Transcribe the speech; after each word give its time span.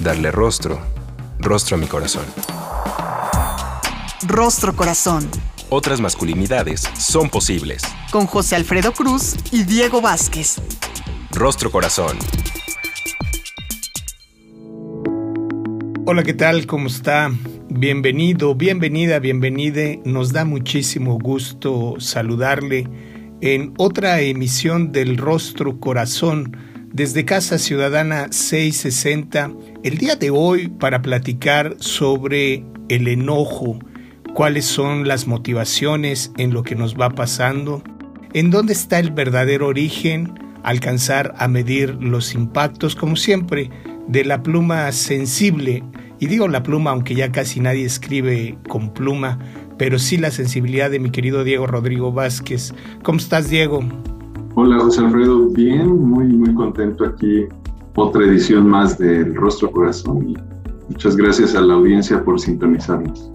Darle 0.00 0.30
rostro, 0.30 0.78
rostro 1.38 1.76
a 1.76 1.80
mi 1.80 1.86
corazón. 1.86 2.24
Rostro 4.26 4.74
Corazón. 4.76 5.28
Otras 5.68 6.00
masculinidades 6.00 6.82
son 6.98 7.30
posibles. 7.30 7.82
Con 8.10 8.26
José 8.26 8.56
Alfredo 8.56 8.92
Cruz 8.92 9.36
y 9.52 9.64
Diego 9.64 10.00
Vázquez. 10.00 10.60
Rostro 11.32 11.70
Corazón. 11.70 12.18
Hola, 16.06 16.22
¿qué 16.22 16.34
tal? 16.34 16.66
¿Cómo 16.66 16.88
está? 16.88 17.32
Bienvenido, 17.68 18.54
bienvenida, 18.54 19.18
bienvenide. 19.18 20.00
Nos 20.04 20.32
da 20.32 20.44
muchísimo 20.44 21.18
gusto 21.18 21.94
saludarle 21.98 22.88
en 23.40 23.74
otra 23.78 24.20
emisión 24.20 24.92
del 24.92 25.16
Rostro 25.16 25.80
Corazón 25.80 26.56
desde 26.96 27.26
Casa 27.26 27.58
Ciudadana 27.58 28.28
660. 28.30 29.52
El 29.84 29.98
día 29.98 30.16
de 30.16 30.30
hoy 30.30 30.68
para 30.68 31.02
platicar 31.02 31.76
sobre 31.78 32.64
el 32.88 33.06
enojo, 33.06 33.78
cuáles 34.32 34.64
son 34.64 35.06
las 35.06 35.26
motivaciones 35.26 36.32
en 36.38 36.54
lo 36.54 36.62
que 36.62 36.74
nos 36.74 36.96
va 36.96 37.10
pasando, 37.10 37.82
en 38.32 38.50
dónde 38.50 38.72
está 38.72 38.98
el 38.98 39.10
verdadero 39.10 39.66
origen, 39.66 40.32
alcanzar 40.62 41.34
a 41.36 41.48
medir 41.48 41.98
los 42.00 42.34
impactos, 42.34 42.96
como 42.96 43.16
siempre, 43.16 43.68
de 44.08 44.24
la 44.24 44.42
pluma 44.42 44.90
sensible 44.90 45.84
y 46.18 46.28
digo 46.28 46.48
la 46.48 46.62
pluma, 46.62 46.92
aunque 46.92 47.14
ya 47.14 47.30
casi 47.30 47.60
nadie 47.60 47.84
escribe 47.84 48.56
con 48.70 48.94
pluma, 48.94 49.38
pero 49.76 49.98
sí 49.98 50.16
la 50.16 50.30
sensibilidad 50.30 50.90
de 50.90 51.00
mi 51.00 51.10
querido 51.10 51.44
Diego 51.44 51.66
Rodrigo 51.66 52.10
Vázquez. 52.10 52.72
¿Cómo 53.02 53.18
estás, 53.18 53.50
Diego? 53.50 53.86
Hola, 54.58 54.80
José 54.80 55.02
Alfredo. 55.02 55.50
Bien, 55.50 55.86
muy, 55.86 56.28
muy 56.28 56.54
contento 56.54 57.04
aquí. 57.04 57.44
Otra 57.94 58.24
edición 58.24 58.66
más 58.66 58.96
del 58.96 59.34
Rostro 59.34 59.70
Corazón. 59.70 60.34
Muchas 60.88 61.14
gracias 61.14 61.54
a 61.54 61.60
la 61.60 61.74
audiencia 61.74 62.24
por 62.24 62.40
sintonizarnos. 62.40 63.30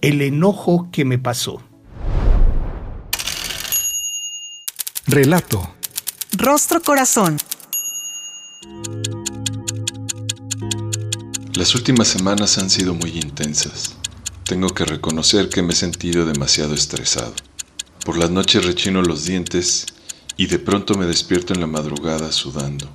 El 0.00 0.22
enojo 0.22 0.88
que 0.90 1.04
me 1.04 1.18
pasó. 1.18 1.62
Relato. 5.06 5.74
Rostro 6.36 6.80
Corazón. 6.80 7.38
Las 11.58 11.74
últimas 11.74 12.06
semanas 12.06 12.56
han 12.58 12.70
sido 12.70 12.94
muy 12.94 13.18
intensas. 13.18 13.96
Tengo 14.44 14.68
que 14.68 14.84
reconocer 14.84 15.48
que 15.48 15.60
me 15.60 15.72
he 15.72 15.76
sentido 15.76 16.24
demasiado 16.24 16.72
estresado. 16.72 17.34
Por 18.04 18.16
las 18.16 18.30
noches 18.30 18.64
rechino 18.64 19.02
los 19.02 19.24
dientes 19.24 19.86
y 20.36 20.46
de 20.46 20.60
pronto 20.60 20.94
me 20.94 21.04
despierto 21.04 21.52
en 21.52 21.60
la 21.60 21.66
madrugada 21.66 22.30
sudando. 22.30 22.88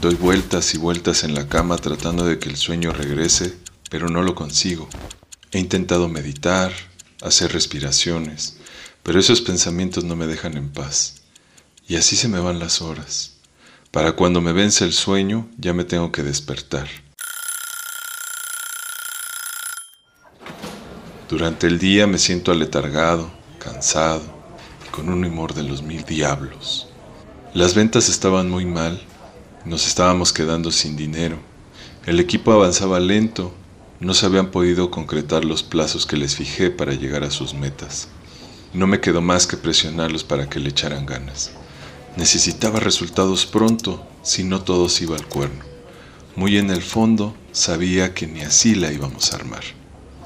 Doy 0.00 0.14
vueltas 0.14 0.72
y 0.72 0.78
vueltas 0.78 1.24
en 1.24 1.34
la 1.34 1.48
cama 1.48 1.78
tratando 1.78 2.24
de 2.24 2.38
que 2.38 2.48
el 2.48 2.56
sueño 2.56 2.92
regrese, 2.92 3.56
pero 3.90 4.08
no 4.08 4.22
lo 4.22 4.36
consigo. 4.36 4.88
He 5.50 5.58
intentado 5.58 6.08
meditar, 6.08 6.72
hacer 7.22 7.52
respiraciones, 7.52 8.58
pero 9.02 9.18
esos 9.18 9.40
pensamientos 9.40 10.04
no 10.04 10.14
me 10.14 10.28
dejan 10.28 10.56
en 10.56 10.70
paz. 10.70 11.22
Y 11.88 11.96
así 11.96 12.14
se 12.14 12.28
me 12.28 12.38
van 12.38 12.60
las 12.60 12.82
horas. 12.82 13.32
Para 13.90 14.12
cuando 14.12 14.40
me 14.40 14.52
vence 14.52 14.84
el 14.84 14.92
sueño, 14.92 15.50
ya 15.58 15.72
me 15.72 15.82
tengo 15.82 16.12
que 16.12 16.22
despertar. 16.22 16.86
Durante 21.28 21.66
el 21.66 21.80
día 21.80 22.06
me 22.06 22.18
siento 22.18 22.52
aletargado, 22.52 23.28
cansado, 23.58 24.22
con 24.92 25.08
un 25.08 25.24
humor 25.24 25.54
de 25.54 25.64
los 25.64 25.82
mil 25.82 26.04
diablos. 26.04 26.86
Las 27.52 27.74
ventas 27.74 28.08
estaban 28.08 28.48
muy 28.48 28.64
mal, 28.64 29.02
nos 29.64 29.88
estábamos 29.88 30.32
quedando 30.32 30.70
sin 30.70 30.96
dinero, 30.96 31.38
el 32.06 32.20
equipo 32.20 32.52
avanzaba 32.52 33.00
lento, 33.00 33.52
no 33.98 34.14
se 34.14 34.24
habían 34.24 34.52
podido 34.52 34.92
concretar 34.92 35.44
los 35.44 35.64
plazos 35.64 36.06
que 36.06 36.16
les 36.16 36.36
fijé 36.36 36.70
para 36.70 36.92
llegar 36.92 37.24
a 37.24 37.32
sus 37.32 37.54
metas. 37.54 38.06
No 38.72 38.86
me 38.86 39.00
quedó 39.00 39.20
más 39.20 39.48
que 39.48 39.56
presionarlos 39.56 40.22
para 40.22 40.48
que 40.48 40.60
le 40.60 40.68
echaran 40.68 41.06
ganas. 41.06 41.50
Necesitaba 42.16 42.78
resultados 42.78 43.46
pronto, 43.46 44.06
si 44.22 44.44
no 44.44 44.62
todo 44.62 44.88
se 44.88 45.02
iba 45.02 45.16
al 45.16 45.26
cuerno. 45.26 45.64
Muy 46.36 46.56
en 46.56 46.70
el 46.70 46.82
fondo 46.82 47.34
sabía 47.50 48.14
que 48.14 48.28
ni 48.28 48.42
así 48.42 48.76
la 48.76 48.92
íbamos 48.92 49.32
a 49.32 49.36
armar. 49.36 49.64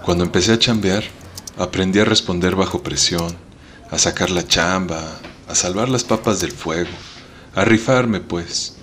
Cuando 0.04 0.24
empecé 0.24 0.52
a 0.52 0.58
chambear, 0.58 1.04
aprendí 1.58 1.98
a 1.98 2.04
responder 2.04 2.56
bajo 2.56 2.82
presión, 2.82 3.36
a 3.90 3.98
sacar 3.98 4.30
la 4.30 4.46
chamba, 4.46 5.02
a 5.48 5.54
salvar 5.54 5.88
las 5.88 6.04
papas 6.04 6.40
del 6.40 6.52
fuego, 6.52 6.90
a 7.54 7.64
rifarme 7.64 8.20
pues. 8.20 8.76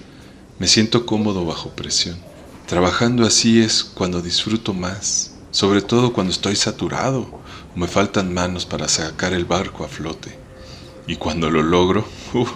Me 0.60 0.68
siento 0.68 1.06
cómodo 1.06 1.46
bajo 1.46 1.70
presión. 1.70 2.18
Trabajando 2.68 3.26
así 3.26 3.62
es 3.62 3.84
cuando 3.84 4.22
disfruto 4.22 4.74
más, 4.74 5.36
sobre 5.52 5.82
todo 5.82 6.14
cuando 6.14 6.34
estoy 6.34 6.56
saturado 6.56 7.22
o 7.76 7.80
me 7.80 7.88
faltan 7.88 8.34
manos 8.34 8.66
para 8.66 8.88
sacar 8.88 9.34
el 9.34 9.46
barco 9.46 9.84
a 9.84 9.88
flote. 9.88 10.38
Y 11.08 11.16
cuando 11.16 11.50
lo 11.50 11.64
logro, 11.64 12.06
uff, 12.34 12.52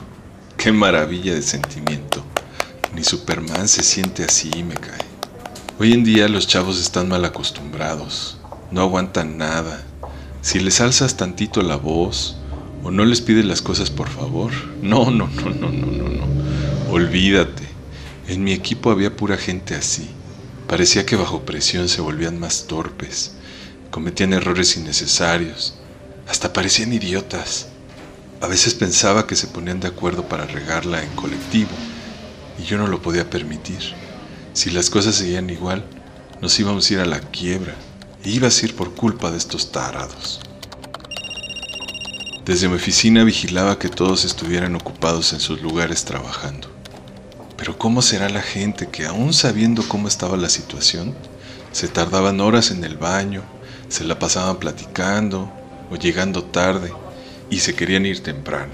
Qué 0.61 0.71
maravilla 0.71 1.33
de 1.33 1.41
sentimiento. 1.41 2.23
Ni 2.93 3.03
Superman 3.03 3.67
se 3.67 3.81
siente 3.81 4.23
así 4.23 4.51
y 4.55 4.61
me 4.61 4.75
cae. 4.75 4.99
Hoy 5.79 5.91
en 5.91 6.03
día 6.03 6.27
los 6.27 6.45
chavos 6.45 6.79
están 6.79 7.09
mal 7.09 7.25
acostumbrados. 7.25 8.37
No 8.71 8.81
aguantan 8.81 9.37
nada. 9.37 9.83
Si 10.41 10.57
les 10.61 10.79
alzas 10.79 11.17
tantito 11.17 11.61
la 11.61 11.75
voz 11.75 12.37
o 12.83 12.89
no 12.89 13.03
les 13.03 13.19
pides 13.19 13.43
las 13.43 13.61
cosas 13.61 13.89
por 13.89 14.07
favor. 14.07 14.53
No, 14.81 15.11
no, 15.11 15.27
no, 15.27 15.49
no, 15.49 15.69
no, 15.69 15.87
no, 15.87 16.09
no. 16.09 16.25
Olvídate. 16.89 17.63
En 18.29 18.45
mi 18.45 18.53
equipo 18.53 18.89
había 18.89 19.17
pura 19.17 19.35
gente 19.35 19.75
así. 19.75 20.09
Parecía 20.69 21.05
que 21.05 21.17
bajo 21.17 21.41
presión 21.41 21.89
se 21.89 21.99
volvían 21.99 22.39
más 22.39 22.65
torpes. 22.67 23.33
Cometían 23.91 24.31
errores 24.31 24.77
innecesarios. 24.77 25.75
Hasta 26.29 26.53
parecían 26.53 26.93
idiotas. 26.93 27.67
A 28.39 28.47
veces 28.47 28.73
pensaba 28.73 29.27
que 29.27 29.35
se 29.35 29.47
ponían 29.47 29.81
de 29.81 29.89
acuerdo 29.89 30.29
para 30.29 30.45
regarla 30.45 31.03
en 31.03 31.09
colectivo 31.09 31.71
y 32.57 32.63
yo 32.63 32.77
no 32.77 32.87
lo 32.87 33.01
podía 33.01 33.29
permitir. 33.29 33.81
Si 34.53 34.69
las 34.69 34.89
cosas 34.89 35.15
seguían 35.15 35.49
igual, 35.49 35.83
nos 36.41 36.57
íbamos 36.57 36.89
a 36.89 36.93
ir 36.93 36.99
a 37.01 37.05
la 37.05 37.19
quiebra 37.19 37.75
e 38.23 38.29
iba 38.29 38.47
a 38.47 38.51
ir 38.63 38.75
por 38.75 38.93
culpa 38.93 39.31
de 39.31 39.37
estos 39.37 39.71
tarados. 39.71 40.39
Desde 42.45 42.67
mi 42.67 42.75
oficina 42.75 43.23
vigilaba 43.23 43.77
que 43.77 43.89
todos 43.89 44.25
estuvieran 44.25 44.75
ocupados 44.75 45.33
en 45.33 45.39
sus 45.39 45.61
lugares 45.61 46.05
trabajando. 46.05 46.67
Pero 47.57 47.77
¿cómo 47.77 48.01
será 48.01 48.29
la 48.29 48.41
gente 48.41 48.87
que 48.87 49.05
aún 49.05 49.33
sabiendo 49.33 49.87
cómo 49.87 50.07
estaba 50.07 50.37
la 50.37 50.49
situación, 50.49 51.15
se 51.71 51.87
tardaban 51.87 52.41
horas 52.41 52.71
en 52.71 52.83
el 52.83 52.97
baño, 52.97 53.43
se 53.87 54.03
la 54.03 54.19
pasaban 54.19 54.57
platicando 54.57 55.51
o 55.91 55.95
llegando 55.95 56.43
tarde 56.43 56.93
y 57.49 57.59
se 57.59 57.75
querían 57.75 58.05
ir 58.05 58.23
temprano. 58.23 58.73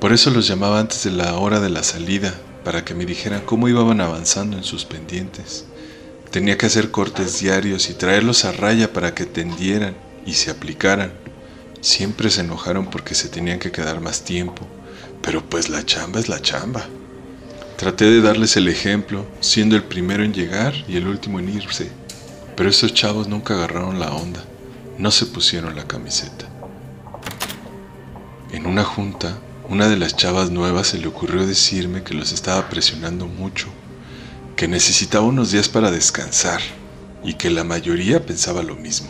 Por 0.00 0.12
eso 0.12 0.30
los 0.30 0.48
llamaba 0.48 0.80
antes 0.80 1.04
de 1.04 1.12
la 1.12 1.36
hora 1.36 1.60
de 1.60 1.70
la 1.70 1.84
salida, 1.84 2.34
para 2.64 2.84
que 2.84 2.94
me 2.94 3.06
dijeran 3.06 3.42
cómo 3.42 3.68
iban 3.68 4.00
avanzando 4.00 4.56
en 4.56 4.64
sus 4.64 4.84
pendientes. 4.84 5.64
Tenía 6.32 6.56
que 6.56 6.64
hacer 6.64 6.90
cortes 6.90 7.40
diarios 7.40 7.90
y 7.90 7.92
traerlos 7.92 8.46
a 8.46 8.52
raya 8.52 8.90
para 8.94 9.14
que 9.14 9.26
tendieran 9.26 9.94
y 10.24 10.32
se 10.32 10.50
aplicaran. 10.50 11.12
Siempre 11.82 12.30
se 12.30 12.40
enojaron 12.40 12.86
porque 12.86 13.14
se 13.14 13.28
tenían 13.28 13.58
que 13.58 13.70
quedar 13.70 14.00
más 14.00 14.24
tiempo, 14.24 14.66
pero 15.20 15.46
pues 15.46 15.68
la 15.68 15.84
chamba 15.84 16.20
es 16.20 16.30
la 16.30 16.40
chamba. 16.40 16.86
Traté 17.76 18.06
de 18.06 18.22
darles 18.22 18.56
el 18.56 18.68
ejemplo, 18.68 19.26
siendo 19.40 19.76
el 19.76 19.82
primero 19.82 20.24
en 20.24 20.32
llegar 20.32 20.72
y 20.88 20.96
el 20.96 21.06
último 21.06 21.38
en 21.38 21.50
irse, 21.50 21.90
pero 22.56 22.70
esos 22.70 22.94
chavos 22.94 23.28
nunca 23.28 23.52
agarraron 23.52 24.00
la 24.00 24.14
onda, 24.14 24.42
no 24.96 25.10
se 25.10 25.26
pusieron 25.26 25.76
la 25.76 25.86
camiseta. 25.86 26.46
En 28.52 28.64
una 28.64 28.84
junta, 28.84 29.36
una 29.68 29.86
de 29.86 29.98
las 29.98 30.16
chavas 30.16 30.50
nuevas 30.50 30.86
se 30.86 30.98
le 30.98 31.08
ocurrió 31.08 31.46
decirme 31.46 32.02
que 32.02 32.14
los 32.14 32.32
estaba 32.32 32.70
presionando 32.70 33.26
mucho, 33.26 33.68
que 34.62 34.68
necesitaba 34.68 35.26
unos 35.26 35.50
días 35.50 35.68
para 35.68 35.90
descansar 35.90 36.60
y 37.24 37.34
que 37.34 37.50
la 37.50 37.64
mayoría 37.64 38.24
pensaba 38.24 38.62
lo 38.62 38.76
mismo. 38.76 39.08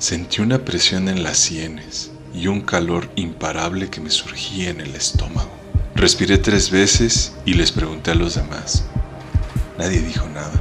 Sentí 0.00 0.42
una 0.42 0.64
presión 0.64 1.08
en 1.08 1.22
las 1.22 1.38
sienes 1.38 2.10
y 2.34 2.48
un 2.48 2.60
calor 2.60 3.12
imparable 3.14 3.90
que 3.90 4.00
me 4.00 4.10
surgía 4.10 4.70
en 4.70 4.80
el 4.80 4.96
estómago. 4.96 5.52
Respiré 5.94 6.36
tres 6.36 6.72
veces 6.72 7.32
y 7.44 7.54
les 7.54 7.70
pregunté 7.70 8.10
a 8.10 8.16
los 8.16 8.34
demás. 8.34 8.86
Nadie 9.78 10.00
dijo 10.00 10.28
nada. 10.28 10.60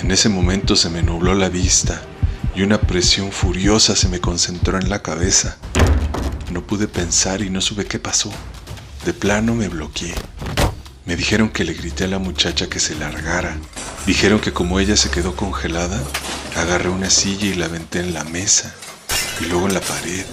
En 0.00 0.12
ese 0.12 0.28
momento 0.28 0.76
se 0.76 0.88
me 0.88 1.02
nubló 1.02 1.34
la 1.34 1.48
vista 1.48 2.00
y 2.54 2.62
una 2.62 2.80
presión 2.80 3.32
furiosa 3.32 3.96
se 3.96 4.08
me 4.08 4.20
concentró 4.20 4.78
en 4.78 4.88
la 4.88 5.02
cabeza. 5.02 5.56
No 6.52 6.64
pude 6.64 6.86
pensar 6.86 7.42
y 7.42 7.50
no 7.50 7.60
supe 7.62 7.84
qué 7.84 7.98
pasó. 7.98 8.30
De 9.04 9.12
plano 9.12 9.56
me 9.56 9.66
bloqueé. 9.66 10.14
Me 11.08 11.16
dijeron 11.16 11.48
que 11.48 11.64
le 11.64 11.72
grité 11.72 12.04
a 12.04 12.08
la 12.08 12.18
muchacha 12.18 12.68
que 12.68 12.78
se 12.78 12.94
largara. 12.94 13.56
Dijeron 14.04 14.40
que 14.40 14.52
como 14.52 14.78
ella 14.78 14.94
se 14.94 15.10
quedó 15.10 15.34
congelada, 15.34 15.98
agarré 16.54 16.90
una 16.90 17.08
silla 17.08 17.46
y 17.46 17.54
la 17.54 17.64
aventé 17.64 18.00
en 18.00 18.12
la 18.12 18.24
mesa 18.24 18.74
y 19.40 19.46
luego 19.46 19.68
en 19.68 19.72
la 19.72 19.80
pared 19.80 20.26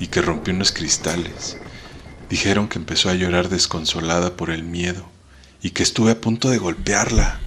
y 0.00 0.06
que 0.06 0.22
rompí 0.22 0.52
unos 0.52 0.72
cristales. 0.72 1.58
Dijeron 2.30 2.66
que 2.66 2.78
empezó 2.78 3.10
a 3.10 3.14
llorar 3.14 3.50
desconsolada 3.50 4.38
por 4.38 4.48
el 4.48 4.62
miedo 4.62 5.06
y 5.60 5.72
que 5.72 5.82
estuve 5.82 6.12
a 6.12 6.20
punto 6.22 6.48
de 6.48 6.56
golpearla. 6.56 7.38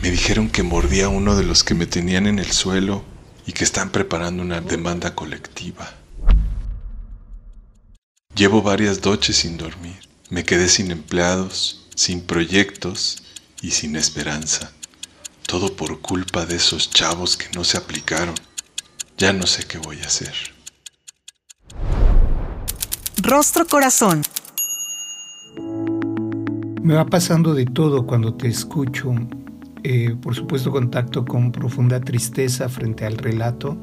Me 0.00 0.12
dijeron 0.12 0.48
que 0.48 0.62
mordía 0.62 1.06
a 1.06 1.08
uno 1.08 1.34
de 1.34 1.42
los 1.42 1.64
que 1.64 1.74
me 1.74 1.86
tenían 1.86 2.28
en 2.28 2.38
el 2.38 2.52
suelo 2.52 3.04
y 3.48 3.52
que 3.52 3.64
están 3.64 3.90
preparando 3.90 4.44
una 4.44 4.60
demanda 4.60 5.16
colectiva. 5.16 5.92
Llevo 8.36 8.62
varias 8.62 9.04
noches 9.04 9.38
sin 9.38 9.56
dormir. 9.56 10.08
Me 10.30 10.44
quedé 10.44 10.68
sin 10.68 10.92
empleados, 10.92 11.81
sin 11.94 12.20
proyectos 12.20 13.22
y 13.60 13.70
sin 13.70 13.96
esperanza. 13.96 14.72
Todo 15.46 15.74
por 15.74 16.00
culpa 16.00 16.46
de 16.46 16.56
esos 16.56 16.90
chavos 16.90 17.36
que 17.36 17.46
no 17.54 17.64
se 17.64 17.78
aplicaron. 17.78 18.34
Ya 19.18 19.32
no 19.32 19.46
sé 19.46 19.64
qué 19.64 19.78
voy 19.78 19.98
a 20.00 20.06
hacer. 20.06 20.34
Rostro 23.22 23.66
Corazón. 23.66 24.22
Me 26.82 26.94
va 26.94 27.06
pasando 27.06 27.54
de 27.54 27.66
todo 27.66 28.06
cuando 28.06 28.34
te 28.34 28.48
escucho. 28.48 29.14
Eh, 29.84 30.16
por 30.20 30.34
supuesto 30.34 30.70
contacto 30.70 31.24
con 31.24 31.52
profunda 31.52 32.00
tristeza 32.00 32.68
frente 32.68 33.04
al 33.04 33.18
relato 33.18 33.76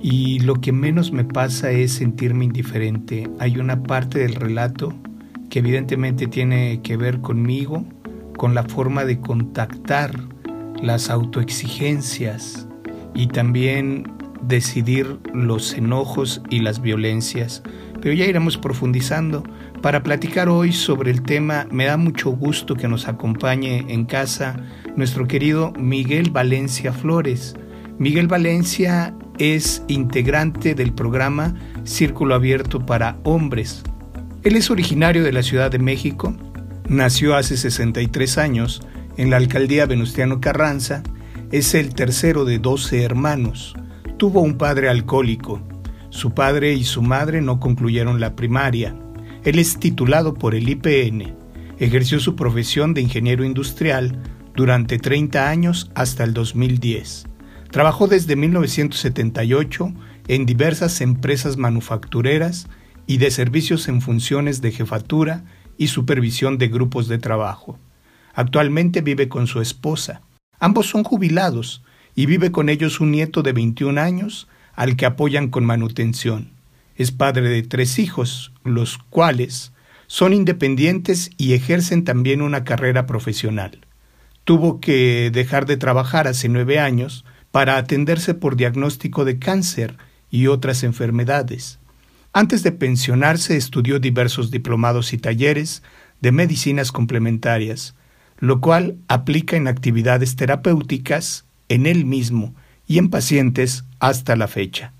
y 0.00 0.38
lo 0.40 0.60
que 0.60 0.72
menos 0.72 1.12
me 1.12 1.24
pasa 1.24 1.70
es 1.70 1.92
sentirme 1.92 2.44
indiferente. 2.44 3.28
Hay 3.38 3.58
una 3.58 3.82
parte 3.82 4.20
del 4.20 4.34
relato 4.34 4.94
que 5.50 5.58
evidentemente 5.58 6.26
tiene 6.26 6.80
que 6.82 6.96
ver 6.96 7.20
conmigo, 7.20 7.84
con 8.36 8.54
la 8.54 8.62
forma 8.62 9.04
de 9.04 9.20
contactar 9.20 10.18
las 10.82 11.10
autoexigencias 11.10 12.66
y 13.14 13.26
también 13.26 14.10
decidir 14.42 15.18
los 15.34 15.74
enojos 15.74 16.40
y 16.48 16.60
las 16.60 16.80
violencias. 16.80 17.62
Pero 18.00 18.14
ya 18.14 18.24
iremos 18.24 18.56
profundizando. 18.56 19.42
Para 19.82 20.02
platicar 20.02 20.48
hoy 20.48 20.72
sobre 20.72 21.10
el 21.10 21.22
tema, 21.22 21.66
me 21.70 21.84
da 21.86 21.96
mucho 21.96 22.30
gusto 22.30 22.74
que 22.74 22.88
nos 22.88 23.08
acompañe 23.08 23.84
en 23.88 24.06
casa 24.06 24.56
nuestro 24.96 25.26
querido 25.26 25.72
Miguel 25.78 26.30
Valencia 26.30 26.92
Flores. 26.92 27.54
Miguel 27.98 28.28
Valencia 28.28 29.14
es 29.38 29.82
integrante 29.88 30.74
del 30.74 30.94
programa 30.94 31.54
Círculo 31.84 32.34
Abierto 32.34 32.84
para 32.86 33.18
Hombres. 33.24 33.82
Él 34.42 34.56
es 34.56 34.70
originario 34.70 35.22
de 35.22 35.32
la 35.32 35.42
Ciudad 35.42 35.70
de 35.70 35.78
México, 35.78 36.34
nació 36.88 37.36
hace 37.36 37.58
63 37.58 38.38
años 38.38 38.80
en 39.18 39.28
la 39.28 39.36
alcaldía 39.36 39.84
Venustiano 39.84 40.40
Carranza, 40.40 41.02
es 41.52 41.74
el 41.74 41.94
tercero 41.94 42.46
de 42.46 42.58
12 42.58 43.02
hermanos. 43.02 43.74
Tuvo 44.16 44.40
un 44.40 44.56
padre 44.56 44.88
alcohólico. 44.88 45.60
Su 46.08 46.32
padre 46.32 46.72
y 46.72 46.84
su 46.84 47.02
madre 47.02 47.42
no 47.42 47.60
concluyeron 47.60 48.18
la 48.18 48.34
primaria. 48.34 48.96
Él 49.44 49.58
es 49.58 49.78
titulado 49.78 50.32
por 50.32 50.54
el 50.54 50.70
IPN. 50.70 51.34
Ejerció 51.78 52.18
su 52.18 52.34
profesión 52.34 52.94
de 52.94 53.02
ingeniero 53.02 53.44
industrial 53.44 54.22
durante 54.54 54.98
30 54.98 55.50
años 55.50 55.90
hasta 55.94 56.24
el 56.24 56.32
2010. 56.32 57.26
Trabajó 57.70 58.08
desde 58.08 58.36
1978 58.36 59.92
en 60.28 60.46
diversas 60.46 61.02
empresas 61.02 61.58
manufactureras 61.58 62.68
y 63.06 63.18
de 63.18 63.30
servicios 63.30 63.88
en 63.88 64.00
funciones 64.00 64.60
de 64.60 64.72
jefatura 64.72 65.44
y 65.76 65.88
supervisión 65.88 66.58
de 66.58 66.68
grupos 66.68 67.08
de 67.08 67.18
trabajo. 67.18 67.78
Actualmente 68.34 69.00
vive 69.00 69.28
con 69.28 69.46
su 69.46 69.60
esposa. 69.60 70.22
Ambos 70.58 70.86
son 70.86 71.04
jubilados 71.04 71.82
y 72.14 72.26
vive 72.26 72.52
con 72.52 72.68
ellos 72.68 73.00
un 73.00 73.10
nieto 73.10 73.42
de 73.42 73.52
21 73.52 74.00
años 74.00 74.48
al 74.74 74.96
que 74.96 75.06
apoyan 75.06 75.48
con 75.48 75.64
manutención. 75.64 76.52
Es 76.96 77.12
padre 77.12 77.48
de 77.48 77.62
tres 77.62 77.98
hijos, 77.98 78.52
los 78.62 78.98
cuales 78.98 79.72
son 80.06 80.32
independientes 80.32 81.30
y 81.36 81.54
ejercen 81.54 82.04
también 82.04 82.42
una 82.42 82.64
carrera 82.64 83.06
profesional. 83.06 83.80
Tuvo 84.44 84.80
que 84.80 85.30
dejar 85.32 85.66
de 85.66 85.76
trabajar 85.76 86.28
hace 86.28 86.48
nueve 86.48 86.78
años 86.78 87.24
para 87.50 87.76
atenderse 87.76 88.34
por 88.34 88.56
diagnóstico 88.56 89.24
de 89.24 89.38
cáncer 89.38 89.96
y 90.30 90.46
otras 90.46 90.82
enfermedades. 90.82 91.79
Antes 92.32 92.62
de 92.62 92.70
pensionarse 92.70 93.56
estudió 93.56 93.98
diversos 93.98 94.52
diplomados 94.52 95.12
y 95.12 95.18
talleres 95.18 95.82
de 96.20 96.30
medicinas 96.30 96.92
complementarias, 96.92 97.94
lo 98.38 98.60
cual 98.60 98.96
aplica 99.08 99.56
en 99.56 99.66
actividades 99.66 100.36
terapéuticas 100.36 101.44
en 101.68 101.86
él 101.86 102.04
mismo 102.04 102.54
y 102.86 102.98
en 102.98 103.10
pacientes 103.10 103.84
hasta 103.98 104.36
la 104.36 104.46
fecha. 104.46 104.92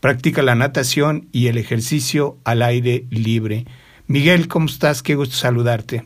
Practica 0.00 0.42
la 0.42 0.54
natación 0.54 1.28
y 1.30 1.48
el 1.48 1.58
ejercicio 1.58 2.38
al 2.44 2.62
aire 2.62 3.06
libre. 3.10 3.66
Miguel, 4.06 4.48
¿cómo 4.48 4.66
estás? 4.66 5.02
Qué 5.02 5.14
gusto 5.14 5.36
saludarte. 5.36 6.04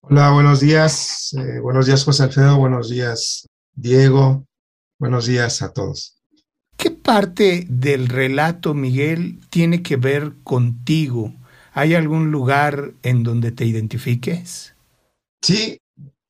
Hola, 0.00 0.30
buenos 0.30 0.60
días. 0.60 1.34
Eh, 1.38 1.60
buenos 1.60 1.86
días, 1.86 2.04
José 2.04 2.22
Alfredo. 2.22 2.56
Buenos 2.56 2.88
días, 2.88 3.46
Diego. 3.74 4.46
Buenos 4.98 5.26
días 5.26 5.60
a 5.60 5.72
todos. 5.72 6.17
¿Qué 7.08 7.14
parte 7.14 7.66
del 7.70 8.06
relato, 8.06 8.74
Miguel, 8.74 9.40
tiene 9.48 9.82
que 9.82 9.96
ver 9.96 10.34
contigo? 10.44 11.34
¿Hay 11.72 11.94
algún 11.94 12.30
lugar 12.30 12.92
en 13.02 13.22
donde 13.22 13.50
te 13.50 13.64
identifiques? 13.64 14.74
Sí, 15.40 15.80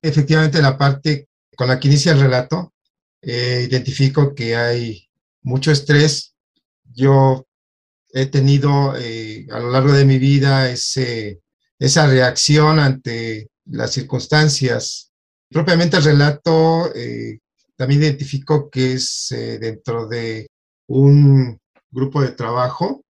efectivamente 0.01 0.63
la 0.63 0.79
parte 0.79 1.27
con 1.57 1.67
la 1.67 1.81
que 1.81 1.89
inicia 1.89 2.13
el 2.13 2.21
relato, 2.21 2.75
eh, 3.21 3.67
identifico 3.69 4.37
que 4.37 4.55
hay 4.55 5.09
mucho 5.43 5.73
estrés. 5.73 6.37
Yo 6.95 7.45
he 8.13 8.27
tenido 8.27 8.95
eh, 8.97 9.49
a 9.51 9.59
lo 9.59 9.73
largo 9.73 9.91
de 9.91 10.05
mi 10.05 10.21
vida 10.21 10.71
esa 10.71 12.07
reacción 12.07 12.79
ante 12.79 13.49
las 13.65 13.93
circunstancias. 13.93 15.11
Propiamente 15.51 15.97
el 15.97 16.05
relato 16.05 16.95
eh, 16.95 17.41
también 17.75 18.03
identifico 18.03 18.71
que 18.71 18.93
es 18.93 19.27
dentro 19.61 20.07
de 20.07 20.47
un 20.89 21.61
grupo 21.91 22.21
de 22.21 22.33
trabajo 22.33 23.05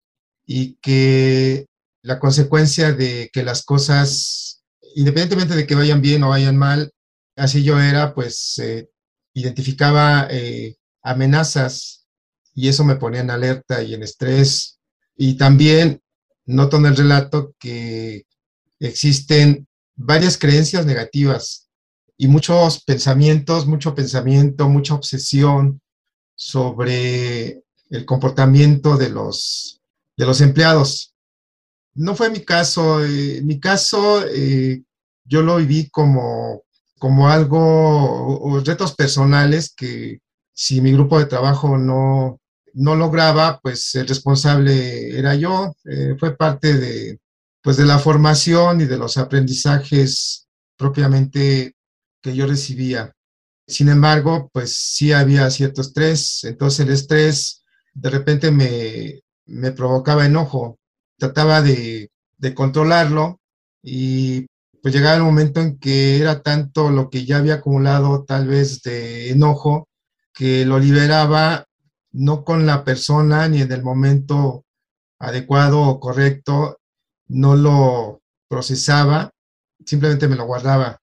y 0.45 0.75
que 0.77 1.67
la 2.03 2.19
consecuencia 2.19 2.93
de 2.93 3.31
que 3.33 3.43
las 3.43 3.65
cosas, 3.65 4.63
independientemente 4.95 5.55
de 5.55 5.67
que 5.67 5.75
vayan 5.75 6.01
bien 6.01 6.23
o 6.23 6.31
vayan 6.31 6.57
mal, 6.57 6.91
así 7.37 7.63
yo 7.63 7.81
era, 7.81 8.15
pues 8.15 8.59
eh, 8.59 8.89
identificaba 9.35 10.27
eh, 10.31 10.77
amenazas 11.03 12.07
y 12.55 12.69
eso 12.69 12.85
me 12.85 12.97
ponía 12.97 13.21
en 13.21 13.31
alerta 13.31 13.83
y 13.83 13.95
en 13.95 14.03
estrés. 14.03 14.79
Y 15.17 15.35
también 15.35 16.01
noto 16.47 16.79
en 16.79 16.87
el 16.87 16.97
relato 16.97 17.55
que 17.59 18.25
existen 18.81 19.67
varias 19.95 20.39
creencias 20.39 20.87
negativas 20.87 21.69
y 22.17 22.29
muchos 22.29 22.83
pensamientos, 22.85 23.67
mucho 23.67 23.95
pensamiento, 23.95 24.69
mucha 24.69 24.95
obsesión 24.95 25.81
sobre 26.35 27.63
el 27.91 28.05
comportamiento 28.05 28.97
de 28.97 29.11
los, 29.11 29.81
de 30.17 30.27
los 30.27 30.41
empleados. 30.41 31.15
No 31.95 32.15
fue 32.15 32.31
mi 32.31 32.41
caso. 32.41 33.05
Eh, 33.05 33.41
mi 33.43 33.61
caso, 33.61 34.25
eh, 34.27 34.83
yo 35.25 35.43
lo 35.43 35.57
viví 35.57 35.89
como, 35.91 36.65
como 36.99 37.29
algo, 37.29 37.59
o 37.59 38.61
retos 38.61 38.95
personales 38.95 39.73
que 39.75 40.21
si 40.53 40.81
mi 40.81 40.93
grupo 40.93 41.19
de 41.19 41.27
trabajo 41.27 41.77
no, 41.77 42.41
no 42.75 42.95
lograba, 42.95 43.61
pues 43.61 43.95
el 43.95 44.07
responsable 44.07 45.19
era 45.19 45.35
yo. 45.35 45.75
Eh, 45.85 46.17
fue 46.19 46.37
parte 46.37 46.75
de, 46.77 47.19
pues, 47.63 47.77
de 47.77 47.85
la 47.85 47.99
formación 47.99 48.81
y 48.81 48.85
de 48.85 48.99
los 48.99 49.17
aprendizajes 49.17 50.47
propiamente 50.77 51.75
que 52.23 52.35
yo 52.35 52.47
recibía. 52.47 53.13
Sin 53.67 53.89
embargo, 53.89 54.49
pues 54.53 54.77
sí 54.77 55.13
había 55.13 55.51
cierto 55.51 55.81
estrés, 55.81 56.45
entonces 56.45 56.81
el 56.81 56.93
estrés 56.93 57.65
de 57.97 58.11
repente 58.11 58.51
me, 58.51 59.23
me 59.47 59.73
provocaba 59.73 60.27
enojo. 60.27 60.79
Trataba 61.19 61.63
de, 61.63 62.11
de 62.37 62.55
controlarlo 62.55 63.41
y 63.83 64.47
pues 64.83 64.95
llegaba 64.95 65.17
el 65.17 65.23
momento 65.23 65.61
en 65.61 65.79
que 65.79 66.19
era 66.19 66.43
tanto 66.43 66.91
lo 66.91 67.09
que 67.09 67.25
ya 67.25 67.39
había 67.39 67.55
acumulado 67.55 68.25
tal 68.25 68.47
vez 68.47 68.83
de 68.83 69.31
enojo 69.31 69.89
que 70.35 70.67
lo 70.67 70.79
liberaba 70.79 71.65
no 72.13 72.45
con 72.45 72.67
la 72.67 72.85
persona 72.85 73.49
ni 73.49 73.63
en 73.63 73.73
el 73.73 73.83
momento 73.83 74.65
adecuado 75.19 75.81
o 75.81 75.99
correcto, 75.99 76.79
no 77.29 77.57
lo 77.57 78.21
procesaba, 78.49 79.31
simplemente 79.85 80.29
me 80.29 80.37
lo 80.37 80.45
guardaba. 80.45 80.99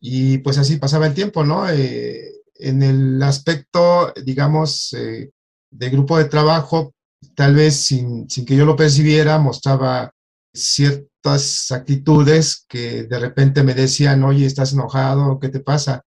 Y 0.00 0.38
pues 0.38 0.58
así 0.58 0.76
pasaba 0.76 1.06
el 1.06 1.14
tiempo, 1.14 1.44
¿no? 1.44 1.68
Eh, 1.68 2.42
en 2.56 2.82
el 2.82 3.22
aspecto, 3.22 4.12
digamos, 4.24 4.92
eh, 4.94 5.30
de 5.70 5.90
grupo 5.90 6.18
de 6.18 6.24
trabajo, 6.24 6.94
tal 7.34 7.54
vez 7.54 7.76
sin, 7.76 8.28
sin 8.28 8.44
que 8.44 8.56
yo 8.56 8.64
lo 8.64 8.76
percibiera, 8.76 9.38
mostraba 9.38 10.12
ciertas 10.52 11.70
actitudes 11.70 12.64
que 12.68 13.04
de 13.04 13.18
repente 13.18 13.62
me 13.62 13.74
decían, 13.74 14.22
oye, 14.24 14.46
estás 14.46 14.72
enojado, 14.72 15.38
¿qué 15.38 15.48
te 15.48 15.60
pasa? 15.60 16.02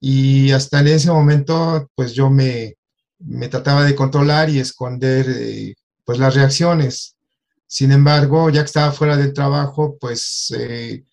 Y 0.00 0.50
hasta 0.52 0.80
en 0.80 0.88
ese 0.88 1.10
momento, 1.10 1.88
pues 1.94 2.12
yo 2.12 2.30
me, 2.30 2.76
me 3.18 3.48
trataba 3.48 3.84
de 3.84 3.94
controlar 3.94 4.50
y 4.50 4.58
esconder 4.58 5.26
eh, 5.28 5.74
pues 6.04 6.18
las 6.18 6.34
reacciones. 6.34 7.16
Sin 7.66 7.92
embargo, 7.92 8.50
ya 8.50 8.60
que 8.60 8.66
estaba 8.66 8.92
fuera 8.92 9.16
del 9.16 9.32
trabajo, 9.32 9.96
pues 9.98 10.52
eh, 10.56 11.04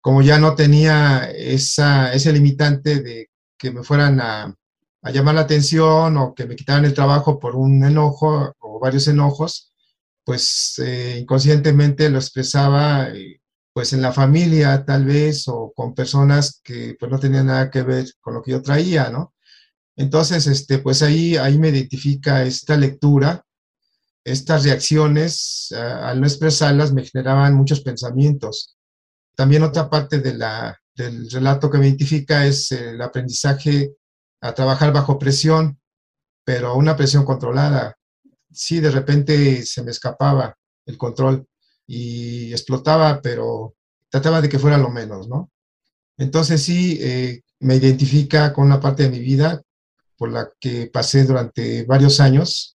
como 0.00 0.22
ya 0.22 0.38
no 0.38 0.54
tenía 0.54 1.30
esa, 1.30 2.12
ese 2.12 2.32
limitante 2.32 3.00
de 3.00 3.30
que 3.58 3.70
me 3.70 3.82
fueran 3.82 4.20
a, 4.20 4.54
a, 5.02 5.10
llamar 5.10 5.34
la 5.34 5.42
atención 5.42 6.16
o 6.16 6.34
que 6.34 6.46
me 6.46 6.56
quitaran 6.56 6.84
el 6.84 6.94
trabajo 6.94 7.38
por 7.38 7.56
un 7.56 7.84
enojo 7.84 8.54
o 8.58 8.80
varios 8.80 9.08
enojos, 9.08 9.72
pues 10.24 10.80
eh, 10.84 11.18
inconscientemente 11.20 12.10
lo 12.10 12.18
expresaba 12.18 13.08
pues 13.72 13.92
en 13.92 14.02
la 14.02 14.12
familia 14.12 14.84
tal 14.84 15.04
vez 15.04 15.48
o 15.48 15.72
con 15.74 15.94
personas 15.94 16.60
que 16.62 16.96
pues 16.98 17.10
no 17.10 17.18
tenían 17.18 17.46
nada 17.46 17.70
que 17.70 17.82
ver 17.82 18.06
con 18.20 18.34
lo 18.34 18.42
que 18.42 18.52
yo 18.52 18.62
traía, 18.62 19.10
¿no? 19.10 19.34
Entonces, 19.96 20.46
este, 20.46 20.78
pues 20.78 21.02
ahí, 21.02 21.36
ahí 21.36 21.58
me 21.58 21.68
identifica 21.68 22.42
esta 22.42 22.76
lectura, 22.76 23.44
estas 24.24 24.64
reacciones, 24.64 25.72
al 25.72 26.20
no 26.20 26.26
expresarlas 26.26 26.92
me 26.92 27.04
generaban 27.04 27.54
muchos 27.54 27.80
pensamientos. 27.82 28.78
También 29.36 29.62
otra 29.62 29.90
parte 29.90 30.20
de 30.20 30.34
la, 30.34 30.78
del 30.94 31.30
relato 31.30 31.70
que 31.70 31.78
me 31.78 31.88
identifica 31.88 32.46
es 32.46 32.72
el 32.72 33.00
aprendizaje 33.02 33.94
a 34.40 34.54
trabajar 34.54 34.92
bajo 34.92 35.18
presión, 35.18 35.78
pero 36.44 36.74
una 36.74 36.96
presión 36.96 37.24
controlada. 37.24 37.96
Sí, 38.50 38.80
de 38.80 38.90
repente 38.90 39.64
se 39.64 39.82
me 39.82 39.90
escapaba 39.90 40.56
el 40.86 40.98
control 40.98 41.46
y 41.86 42.52
explotaba, 42.52 43.20
pero 43.20 43.74
trataba 44.08 44.40
de 44.40 44.48
que 44.48 44.58
fuera 44.58 44.78
lo 44.78 44.90
menos, 44.90 45.28
¿no? 45.28 45.50
Entonces 46.16 46.62
sí, 46.62 46.98
eh, 47.00 47.42
me 47.60 47.76
identifica 47.76 48.52
con 48.52 48.66
una 48.66 48.80
parte 48.80 49.04
de 49.04 49.10
mi 49.10 49.20
vida 49.20 49.62
por 50.16 50.30
la 50.30 50.50
que 50.60 50.86
pasé 50.86 51.24
durante 51.24 51.84
varios 51.84 52.20
años 52.20 52.76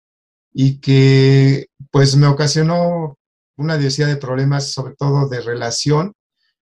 y 0.54 0.80
que 0.80 1.68
pues 1.92 2.16
me 2.16 2.28
ocasionó 2.28 3.18
una 3.58 3.78
diversidad 3.78 4.08
de 4.08 4.18
problemas, 4.18 4.72
sobre 4.72 4.96
todo 4.96 5.28
de 5.28 5.42
relación 5.42 6.14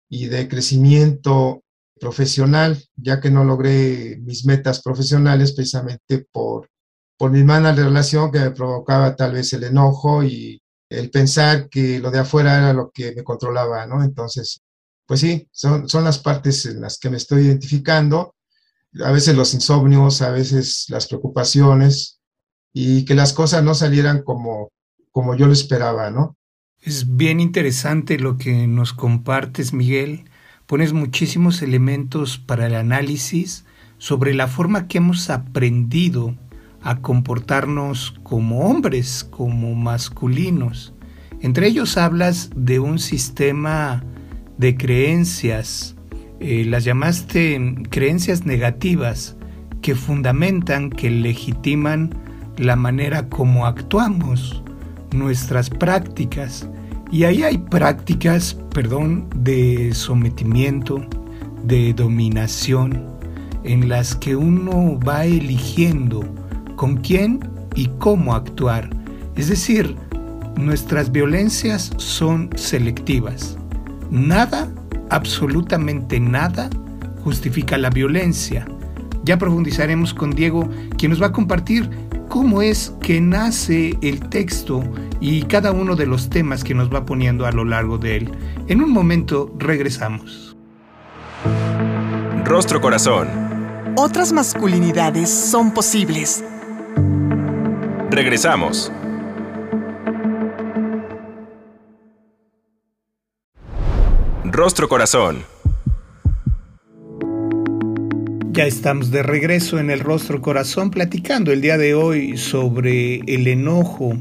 y 0.08 0.26
de 0.26 0.48
crecimiento 0.48 1.62
profesional, 2.00 2.82
ya 2.96 3.20
que 3.20 3.30
no 3.30 3.44
logré 3.44 4.18
mis 4.22 4.46
metas 4.46 4.82
profesionales 4.82 5.52
precisamente 5.52 6.26
por, 6.32 6.68
por 7.16 7.30
mi 7.30 7.44
mala 7.44 7.72
relación 7.72 8.32
que 8.32 8.40
me 8.40 8.50
provocaba 8.50 9.14
tal 9.14 9.32
vez 9.32 9.52
el 9.52 9.64
enojo 9.64 10.24
y 10.24 10.60
el 10.88 11.10
pensar 11.10 11.68
que 11.68 12.00
lo 12.00 12.10
de 12.10 12.20
afuera 12.20 12.56
era 12.56 12.72
lo 12.72 12.90
que 12.90 13.12
me 13.14 13.22
controlaba, 13.22 13.86
¿no? 13.86 14.02
Entonces, 14.02 14.62
pues 15.06 15.20
sí, 15.20 15.48
son, 15.52 15.88
son 15.88 16.04
las 16.04 16.18
partes 16.18 16.66
en 16.66 16.80
las 16.80 16.98
que 16.98 17.10
me 17.10 17.18
estoy 17.18 17.42
identificando, 17.42 18.34
a 19.04 19.12
veces 19.12 19.36
los 19.36 19.54
insomnios, 19.54 20.22
a 20.22 20.30
veces 20.30 20.86
las 20.88 21.06
preocupaciones, 21.06 22.20
y 22.72 23.04
que 23.04 23.14
las 23.14 23.32
cosas 23.32 23.62
no 23.62 23.74
salieran 23.74 24.22
como, 24.22 24.70
como 25.10 25.34
yo 25.34 25.46
lo 25.46 25.52
esperaba, 25.52 26.10
¿no? 26.10 26.36
Es 26.80 27.16
bien 27.16 27.40
interesante 27.40 28.18
lo 28.18 28.38
que 28.38 28.66
nos 28.66 28.92
compartes, 28.92 29.72
Miguel. 29.72 30.29
Pones 30.70 30.92
muchísimos 30.92 31.62
elementos 31.62 32.38
para 32.38 32.68
el 32.68 32.76
análisis 32.76 33.64
sobre 33.98 34.34
la 34.34 34.46
forma 34.46 34.86
que 34.86 34.98
hemos 34.98 35.28
aprendido 35.28 36.36
a 36.80 37.00
comportarnos 37.00 38.14
como 38.22 38.60
hombres, 38.60 39.26
como 39.28 39.74
masculinos. 39.74 40.94
Entre 41.40 41.66
ellos 41.66 41.96
hablas 41.96 42.50
de 42.54 42.78
un 42.78 43.00
sistema 43.00 44.04
de 44.58 44.76
creencias, 44.76 45.96
eh, 46.38 46.64
las 46.64 46.84
llamaste 46.84 47.74
creencias 47.90 48.46
negativas 48.46 49.36
que 49.82 49.96
fundamentan, 49.96 50.88
que 50.88 51.10
legitiman 51.10 52.14
la 52.58 52.76
manera 52.76 53.28
como 53.28 53.66
actuamos, 53.66 54.62
nuestras 55.10 55.68
prácticas. 55.68 56.68
Y 57.12 57.24
ahí 57.24 57.42
hay 57.42 57.58
prácticas, 57.58 58.56
perdón, 58.72 59.28
de 59.34 59.92
sometimiento, 59.94 61.04
de 61.64 61.92
dominación, 61.92 63.04
en 63.64 63.88
las 63.88 64.14
que 64.14 64.36
uno 64.36 64.98
va 65.00 65.24
eligiendo 65.24 66.22
con 66.76 66.98
quién 66.98 67.40
y 67.74 67.88
cómo 67.98 68.34
actuar. 68.34 68.88
Es 69.34 69.48
decir, 69.48 69.96
nuestras 70.56 71.10
violencias 71.10 71.90
son 71.96 72.48
selectivas. 72.54 73.58
Nada, 74.10 74.68
absolutamente 75.10 76.20
nada, 76.20 76.70
justifica 77.24 77.76
la 77.76 77.90
violencia. 77.90 78.66
Ya 79.24 79.36
profundizaremos 79.36 80.14
con 80.14 80.30
Diego, 80.30 80.68
quien 80.96 81.10
nos 81.10 81.20
va 81.20 81.26
a 81.26 81.32
compartir 81.32 81.90
cómo 82.30 82.62
es 82.62 82.94
que 83.02 83.20
nace 83.20 83.98
el 84.00 84.30
texto 84.30 84.82
y 85.20 85.42
cada 85.42 85.72
uno 85.72 85.96
de 85.96 86.06
los 86.06 86.30
temas 86.30 86.64
que 86.64 86.74
nos 86.74 86.88
va 86.88 87.04
poniendo 87.04 87.44
a 87.44 87.52
lo 87.52 87.64
largo 87.64 87.98
de 87.98 88.16
él. 88.16 88.32
En 88.68 88.82
un 88.82 88.92
momento 88.92 89.52
regresamos. 89.58 90.56
Rostro 92.44 92.80
Corazón. 92.80 93.28
Otras 93.96 94.32
masculinidades 94.32 95.28
son 95.28 95.74
posibles. 95.74 96.44
Regresamos. 98.10 98.92
Rostro 104.44 104.88
Corazón. 104.88 105.44
Ya 108.60 108.66
estamos 108.66 109.10
de 109.10 109.22
regreso 109.22 109.78
en 109.78 109.88
el 109.88 110.00
Rostro 110.00 110.42
Corazón 110.42 110.90
platicando 110.90 111.50
el 111.50 111.62
día 111.62 111.78
de 111.78 111.94
hoy 111.94 112.36
sobre 112.36 113.20
el 113.20 113.46
enojo, 113.46 114.12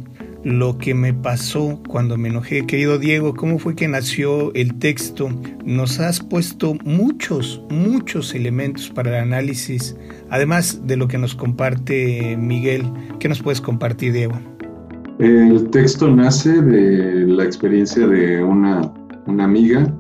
lo 0.46 0.78
que 0.78 0.94
me 0.94 1.14
pasó 1.14 1.78
cuando 1.90 2.16
me 2.16 2.30
enojé. 2.30 2.66
Querido 2.66 3.00
Diego, 3.00 3.36
¿cómo 3.36 3.60
fue 3.60 3.76
que 3.76 3.90
nació 3.90 4.54
el 4.54 4.80
texto? 4.80 5.30
Nos 5.66 6.00
has 6.00 6.22
puesto 6.22 6.76
muchos, 6.86 7.62
muchos 7.70 8.34
elementos 8.34 8.88
para 8.88 9.10
el 9.10 9.24
análisis, 9.24 9.98
además 10.30 10.88
de 10.88 10.96
lo 10.96 11.10
que 11.10 11.18
nos 11.18 11.36
comparte 11.36 12.38
Miguel. 12.38 12.86
¿Qué 13.20 13.28
nos 13.28 13.42
puedes 13.42 13.60
compartir, 13.60 14.14
Diego? 14.14 14.40
El 15.20 15.70
texto 15.72 16.10
nace 16.10 16.62
de 16.62 17.28
la 17.28 17.44
experiencia 17.44 18.08
de 18.08 18.42
una, 18.42 18.90
una 19.26 19.44
amiga 19.44 19.94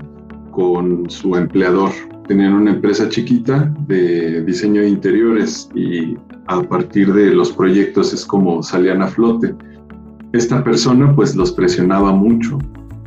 con 0.51 1.09
su 1.09 1.35
empleador. 1.35 1.91
Tenían 2.29 2.53
una 2.53 2.69
empresa 2.73 3.09
chiquita 3.09 3.73
de 3.87 4.43
diseño 4.43 4.81
de 4.81 4.89
interiores 4.89 5.67
y 5.73 6.15
a 6.45 6.61
partir 6.61 7.11
de 7.11 7.31
los 7.33 7.51
proyectos 7.51 8.13
es 8.13 8.23
como 8.23 8.61
salían 8.61 9.01
a 9.01 9.07
flote. 9.07 9.55
Esta 10.31 10.63
persona 10.63 11.15
pues 11.15 11.35
los 11.35 11.51
presionaba 11.51 12.11
mucho 12.11 12.59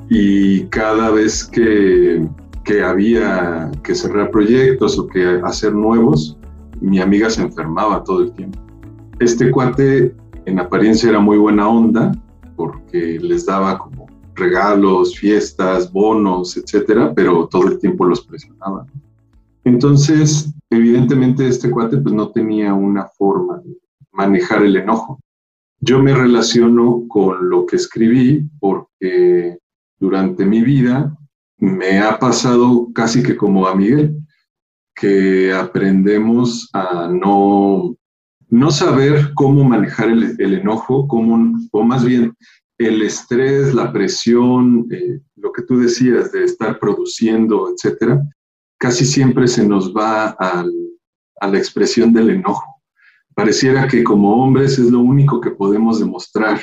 y 0.09 0.65
cada 0.71 1.13
vez 1.13 1.45
que, 1.45 2.27
que 2.65 2.83
había 2.83 3.71
que 3.85 3.95
cerrar 3.95 4.33
proyectos 4.33 4.99
o 4.99 5.07
que 5.07 5.41
hacer 5.45 5.73
nuevos, 5.73 6.37
mi 6.81 6.99
amiga 6.99 7.31
se 7.31 7.43
enfermaba 7.43 8.03
todo 8.03 8.25
el 8.25 8.33
tiempo. 8.33 8.59
Este 9.21 9.53
cuate 9.53 10.17
en 10.47 10.59
apariencia 10.59 11.11
era 11.11 11.21
muy 11.21 11.39
buena 11.39 11.69
onda 11.69 12.11
porque 12.57 13.21
les 13.23 13.47
daba 13.47 13.79
como 13.79 14.09
regalos, 14.35 15.17
fiestas, 15.17 15.93
bonos, 15.93 16.57
etcétera, 16.57 17.13
pero 17.15 17.47
todo 17.47 17.69
el 17.69 17.79
tiempo 17.79 18.05
los 18.05 18.21
presionaba. 18.23 18.85
Entonces, 19.65 20.53
evidentemente 20.71 21.47
este 21.47 21.71
cuate 21.71 21.99
pues 21.99 22.15
no 22.15 22.31
tenía 22.31 22.75
una 22.75 23.07
forma 23.07 23.59
de 23.59 23.77
manejar 24.13 24.63
el 24.63 24.77
enojo. 24.77 25.21
yo 25.81 26.01
me 26.01 26.15
relaciono 26.15 27.05
con 27.09 27.51
lo 27.51 27.67
que 27.67 27.77
escribí 27.77 28.49
porque 28.61 29.59
durante 29.99 30.45
mi 30.45 30.63
vida 30.63 31.17
me 31.59 31.99
ha 32.01 32.19
pasado 32.19 32.89
casi 32.93 33.23
que 33.23 33.37
como 33.37 33.67
a 33.67 33.75
Miguel, 33.75 34.17
que 34.95 35.53
aprendemos 35.53 36.69
a 36.73 37.09
no, 37.09 37.97
no 38.49 38.71
saber 38.71 39.33
cómo 39.35 39.65
manejar 39.65 40.09
el, 40.09 40.55
enojo, 40.55 41.07
cómo, 41.09 41.57
o 41.71 41.83
más 41.83 42.05
bien 42.05 42.35
el 42.79 43.03
estrés, 43.03 43.75
la 43.75 43.93
presión, 43.93 44.87
eh, 44.91 45.21
lo 45.37 45.53
que 45.53 45.63
tú 45.63 45.79
decías 45.79 46.33
de 46.33 46.45
estar 46.45 46.79
produciendo, 46.79 47.73
etcétera, 47.73 48.23
casi 48.83 49.05
siempre 49.05 49.47
se 49.47 49.65
nos 49.65 49.95
va 49.95 50.31
a 50.31 50.67
la 51.47 51.57
expresión 51.57 52.13
del 52.13 52.31
enojo. 52.31 52.83
Pareciera 53.33 53.87
que 53.87 54.03
como 54.03 54.43
hombres 54.43 54.77
es 54.77 54.91
lo 54.91 54.99
único 54.99 55.41
que 55.41 55.53
podemos 55.53 56.01
demostrar. 56.01 56.61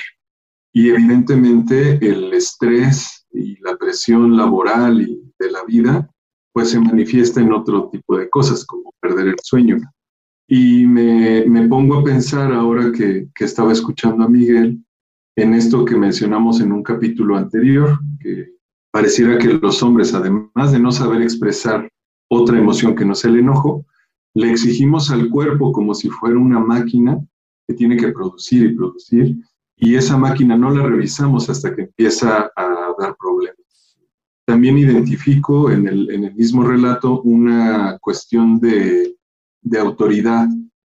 Y 0.73 0.89
evidentemente 0.89 1.97
el 2.05 2.33
estrés 2.33 3.25
y 3.31 3.57
la 3.61 3.77
presión 3.77 4.35
laboral 4.35 5.01
y 5.01 5.31
de 5.39 5.49
la 5.49 5.63
vida, 5.63 6.09
pues 6.51 6.71
se 6.71 6.79
manifiesta 6.81 7.39
en 7.39 7.53
otro 7.53 7.89
tipo 7.89 8.17
de 8.17 8.29
cosas, 8.29 8.65
como 8.65 8.93
perder 8.99 9.29
el 9.29 9.39
sueño. 9.41 9.77
Y 10.45 10.85
me, 10.87 11.45
me 11.45 11.69
pongo 11.69 11.99
a 11.99 12.03
pensar 12.03 12.51
ahora 12.51 12.91
que, 12.91 13.29
que 13.33 13.45
estaba 13.45 13.71
escuchando 13.71 14.25
a 14.25 14.29
Miguel 14.29 14.83
en 15.37 15.53
esto 15.53 15.85
que 15.85 15.95
mencionamos 15.95 16.59
en 16.59 16.73
un 16.73 16.83
capítulo 16.83 17.37
anterior, 17.37 17.97
que 18.19 18.55
pareciera 18.91 19.37
que 19.37 19.53
los 19.53 19.81
hombres, 19.81 20.13
además 20.13 20.73
de 20.73 20.79
no 20.79 20.91
saber 20.91 21.21
expresar 21.21 21.89
otra 22.29 22.57
emoción 22.57 22.95
que 22.95 23.05
no 23.05 23.15
sea 23.15 23.31
el 23.31 23.39
enojo, 23.39 23.85
le 24.33 24.51
exigimos 24.51 25.11
al 25.11 25.29
cuerpo 25.29 25.71
como 25.71 25.93
si 25.93 26.09
fuera 26.09 26.37
una 26.37 26.59
máquina 26.59 27.19
que 27.67 27.73
tiene 27.73 27.97
que 27.97 28.11
producir 28.11 28.65
y 28.65 28.75
producir, 28.75 29.37
y 29.75 29.95
esa 29.95 30.17
máquina 30.17 30.57
no 30.57 30.71
la 30.71 30.85
revisamos 30.85 31.49
hasta 31.49 31.75
que 31.75 31.83
empieza 31.83 32.51
a 32.55 32.93
dar 32.99 33.15
problemas. 33.17 33.57
También 34.45 34.77
identifico 34.77 35.69
en 35.71 35.87
el, 35.87 36.33
mismo 36.35 36.63
relato 36.63 37.21
una 37.21 37.97
cuestión 37.99 38.59
de 38.59 39.15
autoridad, 39.79 40.47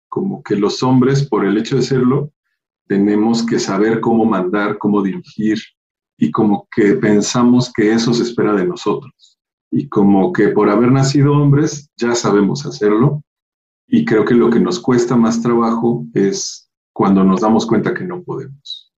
como 0.10 0.44
que 0.44 0.56
los 0.56 0.84
hombres, 0.84 1.28
por 1.28 1.46
el 1.46 1.58
hecho 1.58 1.78
de 1.78 1.84
serlo, 1.84 2.32
tenemos 2.88 3.46
que 3.46 3.60
saber 3.60 4.02
cómo 4.02 4.26
mandar, 4.26 4.78
cómo 4.78 5.02
dirigir, 5.02 5.60
y 6.18 6.30
como 6.30 6.68
que 6.76 6.94
pensamos 6.96 7.72
que 7.74 7.92
eso 7.92 8.14
se 8.14 8.24
espera 8.24 8.54
de 8.54 8.68
nosotros. 8.68 9.40
Y 9.72 9.88
como 9.88 10.34
que 10.34 10.50
por 10.50 10.70
haber 10.70 10.92
nacido 10.92 11.34
hombres 11.34 11.90
ya 11.98 12.14
sabemos 12.14 12.66
hacerlo, 12.66 13.24
y 13.88 14.06
creo 14.06 14.24
que 14.24 14.36
lo 14.36 14.50
que 14.50 14.60
nos 14.60 14.80
cuesta 14.80 15.18
más 15.18 15.42
trabajo 15.42 16.06
es 16.14 16.70
cuando 16.94 17.24
nos 17.24 17.42
damos 17.42 17.66
cuenta 17.66 17.94
que 17.94 18.06
no 18.06 18.24
podemos. 18.24 18.92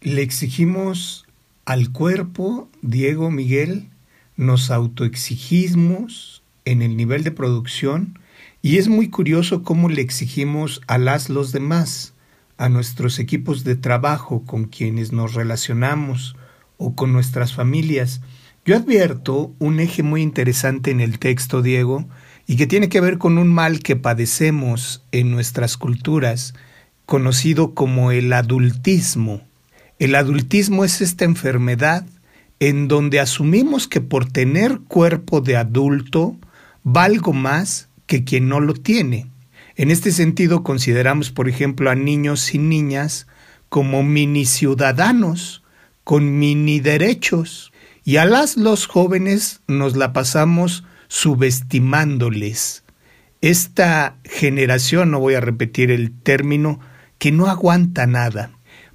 Le 0.00 0.22
exigimos 0.22 1.26
al 1.64 1.92
cuerpo, 1.92 2.68
Diego, 2.82 3.30
Miguel, 3.30 3.88
nos 4.36 4.70
autoexigimos 4.70 6.42
en 6.64 6.82
el 6.82 6.96
nivel 6.96 7.24
de 7.24 7.30
producción 7.30 8.18
y 8.62 8.78
es 8.78 8.88
muy 8.88 9.10
curioso 9.10 9.62
cómo 9.62 9.88
le 9.88 10.02
exigimos 10.02 10.80
a 10.88 10.98
las 10.98 11.28
los 11.28 11.52
demás, 11.52 12.12
a 12.58 12.68
nuestros 12.68 13.20
equipos 13.20 13.62
de 13.62 13.76
trabajo 13.76 14.42
con 14.44 14.64
quienes 14.64 15.12
nos 15.12 15.34
relacionamos 15.34 16.36
o 16.78 16.96
con 16.96 17.12
nuestras 17.12 17.54
familias. 17.54 18.20
Yo 18.66 18.74
advierto 18.74 19.54
un 19.60 19.78
eje 19.78 20.02
muy 20.02 20.22
interesante 20.22 20.90
en 20.90 21.00
el 21.00 21.20
texto, 21.20 21.62
Diego, 21.62 22.04
y 22.48 22.56
que 22.56 22.66
tiene 22.66 22.88
que 22.88 23.00
ver 23.00 23.16
con 23.16 23.38
un 23.38 23.46
mal 23.46 23.78
que 23.78 23.94
padecemos 23.94 25.04
en 25.12 25.30
nuestras 25.30 25.76
culturas, 25.76 26.52
conocido 27.04 27.74
como 27.74 28.10
el 28.10 28.32
adultismo. 28.32 29.40
El 30.00 30.16
adultismo 30.16 30.84
es 30.84 31.00
esta 31.00 31.24
enfermedad 31.24 32.06
en 32.58 32.88
donde 32.88 33.20
asumimos 33.20 33.86
que 33.86 34.00
por 34.00 34.26
tener 34.26 34.80
cuerpo 34.80 35.40
de 35.40 35.56
adulto 35.56 36.36
valgo 36.82 37.32
más 37.32 37.88
que 38.06 38.24
quien 38.24 38.48
no 38.48 38.58
lo 38.58 38.74
tiene. 38.74 39.28
En 39.76 39.92
este 39.92 40.10
sentido 40.10 40.64
consideramos, 40.64 41.30
por 41.30 41.48
ejemplo, 41.48 41.88
a 41.88 41.94
niños 41.94 42.52
y 42.52 42.58
niñas 42.58 43.28
como 43.68 44.02
mini 44.02 44.44
ciudadanos, 44.44 45.62
con 46.02 46.40
mini 46.40 46.80
derechos, 46.80 47.72
y 48.06 48.18
a 48.18 48.24
las 48.24 48.56
los 48.56 48.86
jóvenes 48.86 49.62
nos 49.66 49.96
la 49.96 50.12
pasamos 50.12 50.84
subestimándoles. 51.08 52.84
Esta 53.40 54.16
generación, 54.22 55.10
no 55.10 55.18
voy 55.18 55.34
a 55.34 55.40
repetir 55.40 55.90
el 55.90 56.12
término, 56.12 56.78
que 57.18 57.32
no 57.32 57.48
aguanta 57.48 58.06
nada, 58.06 58.52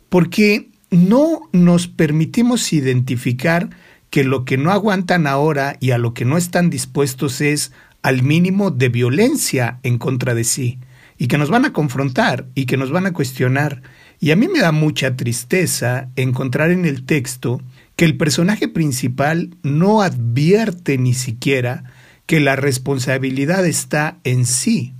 porque 0.07 0.69
no 0.91 1.41
nos 1.51 1.89
permitimos 1.89 2.71
identificar 2.71 3.69
que 4.09 4.23
lo 4.23 4.45
que 4.45 4.57
no 4.57 4.71
aguantan 4.71 5.27
ahora 5.27 5.75
y 5.81 5.91
a 5.91 5.97
lo 5.97 6.13
que 6.13 6.23
no 6.23 6.37
están 6.37 6.69
dispuestos 6.69 7.41
es 7.41 7.73
al 8.03 8.23
mínimo 8.23 8.71
de 8.71 8.87
violencia 8.87 9.79
en 9.83 9.97
contra 9.97 10.35
de 10.35 10.45
sí, 10.45 10.79
y 11.17 11.27
que 11.27 11.37
nos 11.37 11.49
van 11.49 11.65
a 11.65 11.73
confrontar 11.73 12.47
y 12.55 12.65
que 12.65 12.77
nos 12.77 12.91
van 12.91 13.07
a 13.07 13.13
cuestionar. 13.13 13.81
Y 14.21 14.31
a 14.31 14.37
mí 14.37 14.47
me 14.47 14.59
da 14.59 14.71
mucha 14.71 15.17
tristeza 15.17 16.07
encontrar 16.15 16.71
en 16.71 16.85
el 16.85 17.05
texto 17.05 17.61
que 18.01 18.05
el 18.05 18.17
personaje 18.17 18.67
principal 18.67 19.55
no 19.61 20.01
advierte 20.01 20.97
ni 20.97 21.13
siquiera 21.13 21.83
que 22.25 22.39
la 22.39 22.55
responsabilidad 22.55 23.63
está 23.63 24.17
en 24.23 24.47
sí. 24.47 24.95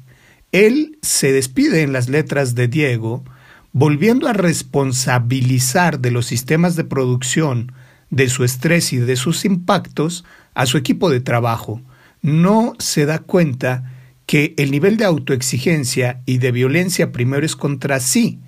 Él 0.51 0.99
se 1.01 1.31
despide 1.31 1.81
en 1.81 1.93
las 1.93 2.09
letras 2.09 2.53
de 2.53 2.67
Diego, 2.67 3.23
volviendo 3.71 4.27
a 4.27 4.33
responsabilizar 4.33 5.99
de 5.99 6.11
los 6.11 6.27
sistemas 6.27 6.75
de 6.75 6.83
producción, 6.83 7.71
de 8.11 8.29
su 8.29 8.43
estrés 8.43 8.93
y 8.93 8.97
de 8.97 9.15
sus 9.15 9.45
impactos 9.45 10.23
a 10.53 10.67
su 10.67 10.77
equipo 10.77 11.09
de 11.09 11.21
trabajo. 11.21 11.81
No 12.21 12.75
se 12.77 13.07
da 13.07 13.17
cuenta 13.17 13.95
que 14.27 14.53
el 14.59 14.69
nivel 14.69 14.97
de 14.97 15.05
autoexigencia 15.05 16.21
y 16.27 16.37
de 16.37 16.51
violencia 16.51 17.11
primero 17.11 17.47
es 17.47 17.55
contra 17.55 17.99
sí 17.99 18.41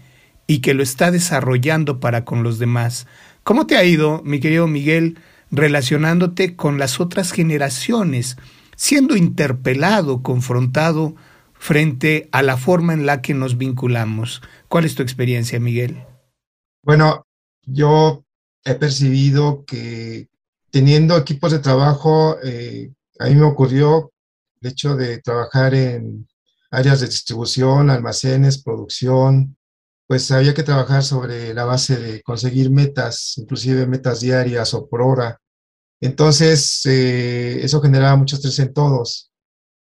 y 0.45 0.59
que 0.59 0.75
lo 0.75 0.83
está 0.83 1.09
desarrollando 1.09 1.99
para 1.99 2.23
con 2.23 2.43
los 2.43 2.59
demás. 2.59 3.07
¿Cómo 3.43 3.67
te 3.67 3.77
ha 3.77 3.83
ido, 3.83 4.21
mi 4.23 4.39
querido 4.39 4.67
Miguel, 4.67 5.19
relacionándote 5.51 6.55
con 6.55 6.79
las 6.79 6.99
otras 6.99 7.31
generaciones? 7.31 8.37
siendo 8.75 9.15
interpelado, 9.15 10.23
confrontado 10.23 11.15
frente 11.53 12.27
a 12.31 12.41
la 12.41 12.57
forma 12.57 12.93
en 12.93 13.05
la 13.05 13.21
que 13.21 13.33
nos 13.33 13.57
vinculamos. 13.57 14.41
¿Cuál 14.67 14.85
es 14.85 14.95
tu 14.95 15.03
experiencia, 15.03 15.59
Miguel? 15.59 16.03
Bueno, 16.81 17.25
yo 17.63 18.25
he 18.65 18.75
percibido 18.75 19.63
que 19.65 20.27
teniendo 20.69 21.17
equipos 21.17 21.51
de 21.51 21.59
trabajo, 21.59 22.37
eh, 22.43 22.91
a 23.19 23.27
mí 23.27 23.35
me 23.35 23.45
ocurrió 23.45 24.11
el 24.61 24.71
hecho 24.71 24.95
de 24.95 25.19
trabajar 25.19 25.73
en 25.73 26.27
áreas 26.71 26.99
de 26.99 27.07
distribución, 27.07 27.89
almacenes, 27.89 28.61
producción, 28.61 29.55
pues 30.07 30.29
había 30.31 30.53
que 30.53 30.63
trabajar 30.63 31.03
sobre 31.03 31.53
la 31.53 31.65
base 31.65 31.97
de 31.97 32.21
conseguir 32.21 32.69
metas, 32.69 33.33
inclusive 33.37 33.87
metas 33.87 34.19
diarias 34.19 34.73
o 34.73 34.87
por 34.87 35.01
hora. 35.01 35.39
Entonces, 36.01 36.81
eh, 36.85 37.63
eso 37.63 37.81
generaba 37.81 38.15
mucho 38.15 38.35
estrés 38.35 38.59
en 38.59 38.73
todos. 38.73 39.31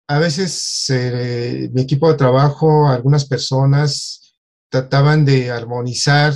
A 0.09 0.19
veces 0.19 0.85
eh, 0.91 1.69
mi 1.73 1.83
equipo 1.83 2.09
de 2.11 2.19
trabajo, 2.19 2.89
algunas 2.89 3.25
personas 3.25 4.37
trataban 4.69 5.25
de 5.25 5.51
armonizar, 5.51 6.35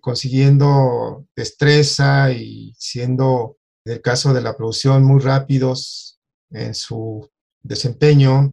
consiguiendo 0.00 1.26
destreza 1.36 2.32
y 2.32 2.72
siendo, 2.78 3.58
en 3.84 3.94
el 3.94 4.02
caso 4.02 4.32
de 4.32 4.40
la 4.40 4.56
producción, 4.56 5.04
muy 5.04 5.20
rápidos 5.20 6.18
en 6.50 6.74
su 6.74 7.28
desempeño. 7.62 8.50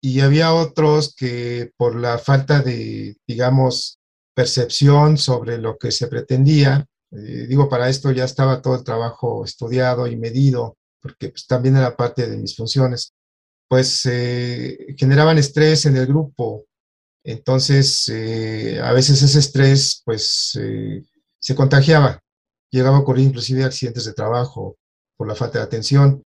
Y 0.00 0.20
había 0.20 0.54
otros 0.54 1.14
que 1.14 1.72
por 1.76 1.96
la 1.96 2.18
falta 2.18 2.60
de, 2.60 3.16
digamos, 3.26 3.98
percepción 4.34 5.16
sobre 5.16 5.58
lo 5.58 5.78
que 5.78 5.90
se 5.90 6.08
pretendía, 6.08 6.86
eh, 7.14 7.46
digo, 7.48 7.68
para 7.68 7.88
esto 7.88 8.10
ya 8.10 8.24
estaba 8.24 8.60
todo 8.60 8.74
el 8.76 8.84
trabajo 8.84 9.44
estudiado 9.44 10.06
y 10.06 10.16
medido, 10.16 10.76
porque 11.00 11.28
pues, 11.28 11.46
también 11.46 11.76
era 11.76 11.96
parte 11.96 12.28
de 12.28 12.36
mis 12.36 12.56
funciones. 12.56 13.14
Pues 13.68 14.04
eh, 14.06 14.94
generaban 14.96 15.38
estrés 15.38 15.86
en 15.86 15.96
el 15.96 16.06
grupo. 16.06 16.64
Entonces, 17.24 18.08
eh, 18.08 18.80
a 18.82 18.92
veces 18.92 19.22
ese 19.22 19.38
estrés, 19.38 20.02
pues, 20.04 20.58
se 21.38 21.54
contagiaba. 21.54 22.20
Llegaba 22.70 22.96
a 22.98 23.00
ocurrir 23.00 23.26
inclusive 23.26 23.64
accidentes 23.64 24.04
de 24.04 24.12
trabajo 24.12 24.76
por 25.16 25.28
la 25.28 25.34
falta 25.34 25.58
de 25.58 25.64
atención. 25.64 26.22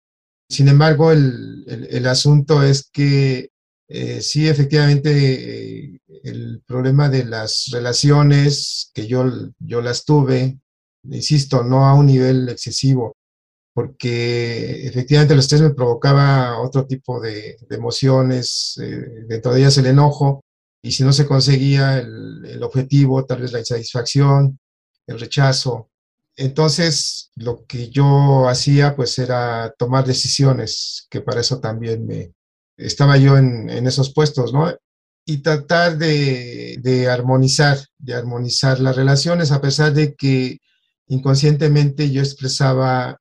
Sin 0.49 0.69
embargo, 0.69 1.11
el 1.13 2.07
asunto 2.07 2.63
es 2.63 2.89
que 2.93 3.51
sí, 3.89 4.49
efectivamente, 4.49 6.01
el 6.25 6.63
problema 6.67 7.09
de 7.09 7.25
las 7.25 7.69
relaciones, 7.73 8.91
que 8.95 9.07
yo, 9.07 9.25
yo 9.59 9.81
las 9.81 10.05
tuve, 10.05 10.59
insisto, 11.05 11.63
no 11.63 11.87
a 11.87 11.95
un 11.95 12.07
nivel 12.07 12.49
excesivo, 12.49 13.17
porque 13.75 14.87
efectivamente 14.87 15.35
el 15.35 15.41
estrés 15.41 15.61
me 15.61 15.75
provocaba 15.75 16.61
otro 16.61 16.87
tipo 16.87 17.21
de, 17.21 17.57
emociones, 17.71 18.79
eh, 18.83 19.25
dentro 19.29 19.53
de 19.53 19.61
ellas 19.61 19.79
el 19.79 19.87
enojo, 19.87 20.43
y 20.83 20.93
si 20.93 21.05
no 21.05 21.13
se 21.13 21.27
conseguía 21.27 21.99
el, 21.99 22.45
el 22.47 22.63
objetivo, 22.63 23.25
tal 23.25 23.43
vez 23.43 23.53
la 23.53 23.61
insatisfacción, 23.61 24.59
el 25.07 25.21
rechazo. 25.21 25.91
Entonces, 26.37 27.31
lo 27.37 27.65
que 27.67 27.89
yo 27.91 28.49
hacía 28.49 28.95
pues 28.95 29.19
era 29.19 29.73
tomar 29.79 30.05
decisiones, 30.07 31.07
que 31.11 31.21
para 31.21 31.41
eso 31.41 31.61
también 31.61 32.07
me 32.07 32.33
estaba 32.77 33.17
yo 33.17 33.37
en, 33.39 33.69
esos 33.87 34.13
puestos, 34.13 34.53
¿no? 34.53 34.73
Y 35.25 35.39
tratar 35.39 35.99
de, 35.99 36.79
de, 36.81 37.09
armonizar, 37.09 37.79
de 37.99 38.15
armonizar 38.15 38.81
las 38.81 38.97
relaciones, 38.97 39.51
a 39.51 39.61
pesar 39.61 39.93
de 39.93 40.15
que 40.15 40.59
inconscientemente 41.09 42.11
yo 42.11 42.23
expresaba 42.23 43.19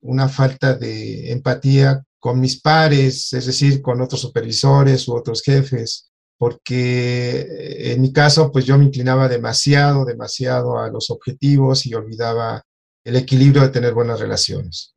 una 0.00 0.28
falta 0.28 0.74
de 0.74 1.32
empatía 1.32 2.02
con 2.18 2.40
mis 2.40 2.60
pares, 2.60 3.32
es 3.32 3.46
decir, 3.46 3.82
con 3.82 4.00
otros 4.00 4.20
supervisores 4.20 5.06
u 5.08 5.14
otros 5.14 5.42
jefes, 5.42 6.10
porque 6.38 7.40
eh, 7.40 7.92
en 7.92 8.00
mi 8.00 8.12
caso, 8.12 8.50
pues 8.50 8.64
yo 8.64 8.78
me 8.78 8.84
inclinaba 8.84 9.28
demasiado, 9.28 10.04
demasiado 10.04 10.78
a 10.78 10.88
los 10.88 11.10
objetivos 11.10 11.86
y 11.86 11.94
olvidaba 11.94 12.62
el 13.04 13.16
equilibrio 13.16 13.62
de 13.62 13.68
tener 13.68 13.92
buenas 13.92 14.20
relaciones. 14.20 14.93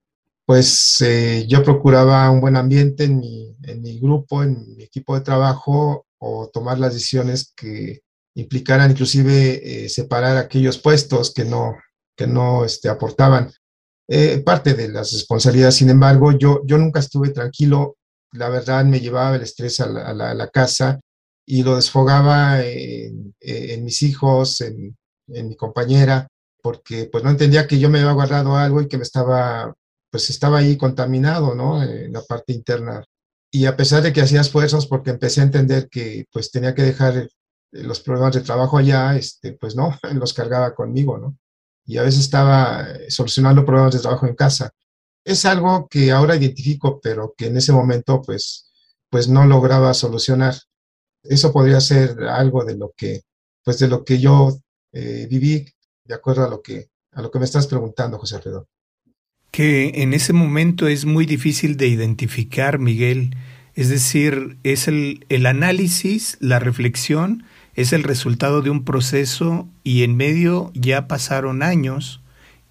Pues 0.48 1.02
eh, 1.02 1.46
yo 1.50 1.62
procuraba 1.62 2.32
un 2.32 2.40
buen 2.40 2.56
ambiente 2.56 3.04
en 3.04 3.20
mi, 3.20 3.54
en 3.64 3.82
mi 3.82 4.00
grupo, 4.00 4.44
en 4.44 4.78
mi 4.78 4.84
equipo 4.84 5.14
de 5.14 5.20
trabajo, 5.20 6.06
o 6.20 6.50
tomar 6.54 6.80
las 6.80 6.94
decisiones 6.94 7.52
que 7.54 8.00
implicaran 8.34 8.92
inclusive 8.92 9.86
eh, 9.86 9.90
separar 9.90 10.38
aquellos 10.38 10.78
puestos 10.78 11.34
que 11.34 11.44
no, 11.44 11.76
que 12.16 12.28
no 12.28 12.64
este, 12.64 12.88
aportaban 12.88 13.52
eh, 14.08 14.38
parte 14.38 14.74
de 14.74 14.88
las 14.88 15.12
responsabilidades. 15.12 15.76
Sin 15.76 15.90
embargo, 15.90 16.32
yo, 16.32 16.62
yo 16.66 16.78
nunca 16.78 17.02
estuve 17.02 17.32
tranquilo. 17.32 17.98
La 18.32 18.48
verdad, 18.48 18.86
me 18.86 19.02
llevaba 19.02 19.36
el 19.36 19.42
estrés 19.42 19.82
a 19.82 19.88
la, 19.90 20.50
casa 20.50 20.98
y 21.46 21.62
lo 21.62 21.76
desfogaba 21.76 22.64
en, 22.64 23.36
en 23.42 23.84
mis 23.84 24.02
hijos, 24.02 24.62
en, 24.62 24.96
en, 25.28 25.50
mi 25.50 25.58
compañera, 25.58 26.30
porque 26.62 27.10
pues 27.12 27.22
no 27.26 27.32
entendía 27.32 27.68
que 27.68 27.80
yo 27.80 27.90
me 27.90 28.00
había 28.00 28.14
guardado 28.14 28.56
algo 28.56 28.82
y 28.82 28.88
que 28.88 28.98
me 28.98 29.04
estaba, 29.04 29.74
pues 30.18 30.30
estaba 30.30 30.58
ahí 30.60 30.78
contaminado, 30.78 31.54
¿no? 31.56 31.84
En 31.84 32.12
la 32.12 32.22
parte 32.22 32.54
interna. 32.54 33.04
Y 33.52 33.66
a 33.66 33.78
pesar 33.78 34.02
de 34.04 34.12
que 34.12 34.22
hacía 34.22 34.42
esfuerzos, 34.42 34.88
porque 34.88 35.12
empecé 35.12 35.42
a 35.42 35.46
entender 35.46 35.90
que 35.90 36.26
pues 36.32 36.52
tenía 36.52 36.74
que 36.76 36.84
dejar 36.84 37.30
los 37.72 38.00
problemas 38.00 38.34
de 38.34 38.42
trabajo 38.42 38.78
allá, 38.78 39.16
este, 39.16 39.54
pues 39.54 39.76
no, 39.76 39.98
los 40.14 40.34
cargaba 40.34 40.74
conmigo, 40.76 41.18
¿no? 41.18 41.38
y 41.88 41.98
a 41.98 42.04
veces 42.04 42.20
estaba 42.20 42.82
eh, 42.92 43.10
solucionando 43.10 43.66
problemas 43.66 43.94
de 43.94 44.02
trabajo 44.02 44.28
en 44.28 44.36
casa. 44.36 44.72
Es 45.24 45.46
algo 45.46 45.88
que 45.88 46.12
ahora 46.12 46.36
identifico, 46.36 47.00
pero 47.02 47.34
que 47.36 47.48
en 47.48 47.58
ese 47.58 47.72
momento 47.72 48.22
pues, 48.22 48.70
pues 49.10 49.30
no 49.30 49.46
lograba 49.46 49.94
solucionar. 49.94 50.56
Eso 51.24 51.52
podría 51.54 51.80
ser 51.80 52.24
algo 52.24 52.66
de 52.66 52.76
lo 52.76 52.92
que, 52.96 53.22
pues 53.64 53.80
de 53.80 53.88
lo 53.88 54.04
que 54.04 54.20
yo 54.20 54.58
eh, 54.92 55.28
viví, 55.30 55.66
de 56.04 56.14
acuerdo 56.14 56.46
a 56.46 56.50
lo, 56.50 56.62
que, 56.62 56.90
a 57.14 57.22
lo 57.22 57.32
que 57.32 57.40
me 57.40 57.46
estás 57.46 57.68
preguntando, 57.68 58.20
José 58.20 58.36
Alfredo. 58.36 58.68
Que 59.58 60.04
en 60.04 60.14
ese 60.14 60.34
momento 60.34 60.88
es 60.88 61.06
muy 61.06 61.26
difícil 61.26 61.78
de 61.78 61.88
identificar, 61.88 62.78
Miguel. 62.78 63.36
Es 63.74 63.90
decir, 63.90 64.60
es 64.62 64.88
el, 64.88 65.26
el 65.30 65.48
análisis, 65.48 66.38
la 66.40 66.60
reflexión, 66.60 67.44
es 67.74 67.92
el 67.92 68.04
resultado 68.04 68.62
de 68.62 68.70
un 68.70 68.86
proceso 68.86 69.68
y 69.84 70.04
en 70.04 70.16
medio 70.16 70.72
ya 70.76 71.08
pasaron 71.08 71.64
años 71.64 72.22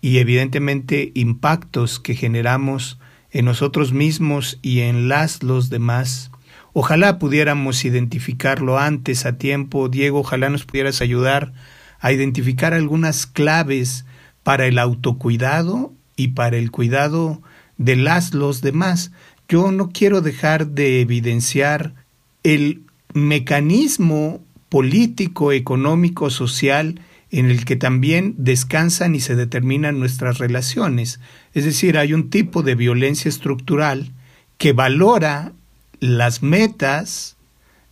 y 0.01 0.19
evidentemente 0.19 1.11
impactos 1.17 1.99
que 1.99 2.15
generamos 2.15 3.01
en 3.33 3.47
nosotros 3.47 3.93
mismos 3.93 4.61
y 4.63 4.83
en 4.83 5.09
las 5.09 5.43
los 5.43 5.71
demás. 5.71 6.31
Ojalá 6.73 7.19
pudiéramos 7.19 7.85
identificarlo 7.85 8.79
antes 8.79 9.27
a 9.27 9.39
tiempo. 9.39 9.89
Diego, 9.89 10.21
ojalá 10.21 10.51
nos 10.51 10.65
pudieras 10.65 11.01
ayudar 11.01 11.53
a 11.99 12.13
identificar 12.13 12.75
algunas 12.75 13.27
claves 13.27 14.07
para 14.45 14.67
el 14.67 14.79
autocuidado 14.79 15.96
y 16.17 16.29
para 16.29 16.57
el 16.57 16.71
cuidado 16.71 17.43
de 17.77 17.97
las 17.97 18.35
los 18.35 18.63
demás. 18.63 19.13
Yo 19.49 19.71
no 19.71 19.91
quiero 19.91 20.23
dejar 20.23 20.69
de 20.69 21.01
evidenciar 21.01 21.95
el 22.43 22.83
mecanismo 23.15 24.43
político, 24.69 25.53
económico, 25.53 26.31
social, 26.31 27.01
en 27.31 27.51
el 27.51 27.65
que 27.65 27.77
también 27.77 28.35
descansan 28.39 29.15
y 29.15 29.21
se 29.21 29.37
determinan 29.37 29.99
nuestras 29.99 30.39
relaciones. 30.39 31.21
Es 31.55 31.65
decir, 31.65 31.99
hay 31.99 32.13
un 32.13 32.31
tipo 32.31 32.63
de 32.63 32.75
violencia 32.75 33.29
estructural 33.29 34.13
que 34.59 34.73
valora 34.73 35.53
las 36.01 36.43
metas 36.43 37.37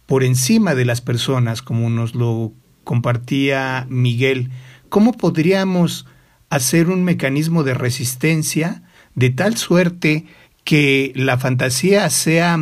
por 0.07 0.23
encima 0.25 0.75
de 0.75 0.85
las 0.85 1.01
personas, 1.01 1.63
como 1.63 1.91
nos 1.91 2.15
lo 2.15 2.53
compartía 2.85 3.87
Miguel. 3.89 4.51
¿Cómo 4.89 5.13
podríamos 5.13 6.07
hacer 6.55 6.89
un 6.89 7.03
mecanismo 7.03 7.65
de 7.65 7.75
resistencia 7.75 8.83
de 9.17 9.31
tal 9.31 9.57
suerte 9.57 10.25
que 10.63 11.13
la 11.17 11.37
fantasía 11.37 12.09
sea 12.11 12.59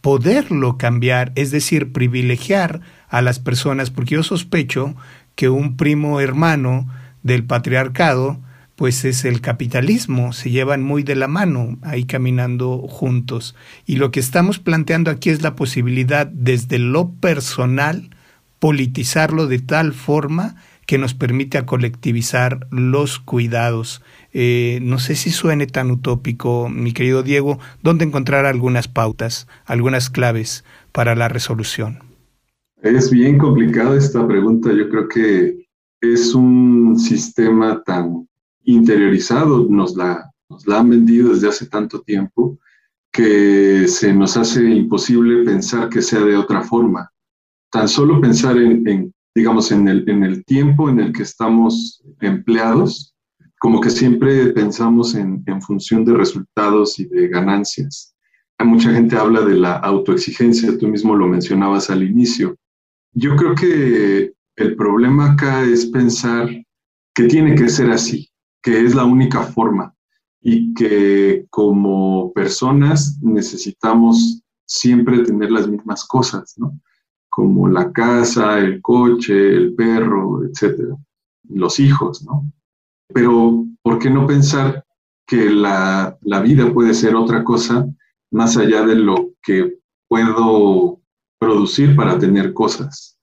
poderlo 0.00 0.78
cambiar, 0.78 1.32
es 1.34 1.50
decir, 1.50 1.92
privilegiar 1.92 2.80
a 3.08 3.20
las 3.20 3.40
personas, 3.40 3.90
porque 3.90 4.14
yo 4.14 4.22
sospecho 4.22 4.94
que 5.34 5.48
un 5.48 5.76
primo 5.76 6.20
hermano 6.20 6.88
del 7.24 7.44
patriarcado, 7.44 8.38
pues 8.76 9.04
es 9.04 9.24
el 9.24 9.40
capitalismo, 9.40 10.32
se 10.32 10.50
llevan 10.50 10.82
muy 10.84 11.02
de 11.02 11.16
la 11.16 11.26
mano 11.26 11.78
ahí 11.82 12.04
caminando 12.04 12.78
juntos. 12.88 13.56
Y 13.86 13.96
lo 13.96 14.12
que 14.12 14.20
estamos 14.20 14.60
planteando 14.60 15.10
aquí 15.10 15.30
es 15.30 15.42
la 15.42 15.56
posibilidad 15.56 16.28
desde 16.28 16.78
lo 16.78 17.10
personal, 17.10 18.10
politizarlo 18.60 19.48
de 19.48 19.58
tal 19.58 19.92
forma 19.92 20.54
que 20.86 20.98
nos 20.98 21.14
permite 21.14 21.58
a 21.58 21.66
colectivizar 21.66 22.66
los 22.70 23.18
cuidados. 23.18 24.02
Eh, 24.32 24.80
no 24.82 24.98
sé 24.98 25.14
si 25.14 25.30
suene 25.30 25.66
tan 25.66 25.90
utópico, 25.90 26.68
mi 26.68 26.92
querido 26.92 27.22
Diego, 27.22 27.58
¿dónde 27.82 28.04
encontrar 28.04 28.46
algunas 28.46 28.88
pautas, 28.88 29.46
algunas 29.64 30.10
claves 30.10 30.64
para 30.92 31.14
la 31.14 31.28
resolución? 31.28 32.00
Es 32.82 33.10
bien 33.10 33.38
complicada 33.38 33.96
esta 33.96 34.26
pregunta. 34.26 34.72
Yo 34.72 34.88
creo 34.88 35.08
que 35.08 35.66
es 36.00 36.34
un 36.34 36.98
sistema 36.98 37.82
tan 37.84 38.28
interiorizado, 38.64 39.66
nos 39.68 39.94
la, 39.96 40.30
nos 40.48 40.66
la 40.66 40.80
han 40.80 40.90
vendido 40.90 41.32
desde 41.32 41.48
hace 41.48 41.66
tanto 41.66 42.00
tiempo, 42.00 42.58
que 43.12 43.86
se 43.86 44.12
nos 44.12 44.36
hace 44.36 44.64
imposible 44.64 45.44
pensar 45.44 45.88
que 45.88 46.02
sea 46.02 46.20
de 46.20 46.36
otra 46.36 46.62
forma. 46.62 47.10
Tan 47.70 47.88
solo 47.88 48.20
pensar 48.20 48.56
en, 48.56 48.86
en 48.88 49.14
digamos, 49.34 49.72
en 49.72 49.88
el, 49.88 50.08
en 50.08 50.24
el 50.24 50.44
tiempo 50.44 50.88
en 50.88 51.00
el 51.00 51.12
que 51.12 51.22
estamos 51.22 52.02
empleados, 52.20 53.14
como 53.58 53.80
que 53.80 53.90
siempre 53.90 54.48
pensamos 54.48 55.14
en, 55.14 55.42
en 55.46 55.62
función 55.62 56.04
de 56.04 56.14
resultados 56.14 56.98
y 56.98 57.06
de 57.06 57.28
ganancias. 57.28 58.14
Mucha 58.64 58.92
gente 58.92 59.16
habla 59.16 59.40
de 59.40 59.54
la 59.54 59.74
autoexigencia, 59.74 60.78
tú 60.78 60.86
mismo 60.86 61.16
lo 61.16 61.26
mencionabas 61.26 61.90
al 61.90 62.02
inicio. 62.02 62.56
Yo 63.12 63.34
creo 63.36 63.54
que 63.54 64.32
el 64.56 64.76
problema 64.76 65.32
acá 65.32 65.62
es 65.64 65.86
pensar 65.86 66.48
que 67.14 67.24
tiene 67.24 67.54
que 67.54 67.68
ser 67.68 67.90
así, 67.90 68.30
que 68.62 68.84
es 68.84 68.94
la 68.94 69.04
única 69.04 69.42
forma 69.42 69.94
y 70.40 70.74
que 70.74 71.46
como 71.50 72.32
personas 72.32 73.18
necesitamos 73.20 74.42
siempre 74.66 75.24
tener 75.24 75.50
las 75.50 75.68
mismas 75.68 76.04
cosas, 76.06 76.54
¿no? 76.56 76.78
Como 77.32 77.66
la 77.68 77.90
casa, 77.92 78.58
el 78.58 78.82
coche, 78.82 79.32
el 79.32 79.74
perro, 79.74 80.44
etcétera, 80.44 80.94
los 81.48 81.80
hijos, 81.80 82.22
¿no? 82.24 82.52
Pero, 83.08 83.64
¿por 83.82 83.98
qué 83.98 84.10
no 84.10 84.26
pensar 84.26 84.84
que 85.26 85.48
la, 85.48 86.18
la 86.20 86.40
vida 86.40 86.70
puede 86.72 86.92
ser 86.92 87.14
otra 87.14 87.42
cosa 87.42 87.86
más 88.30 88.56
allá 88.58 88.84
de 88.84 88.96
lo 88.96 89.30
que 89.42 89.78
puedo 90.08 91.00
producir 91.42 91.96
para 91.96 92.18
tener 92.18 92.52
cosas. 92.52 93.18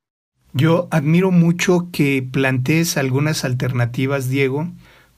Yo 0.54 0.88
admiro 0.92 1.32
mucho 1.32 1.90
que 1.92 2.22
plantees 2.22 2.98
algunas 2.98 3.46
alternativas, 3.46 4.28
Diego, 4.28 4.70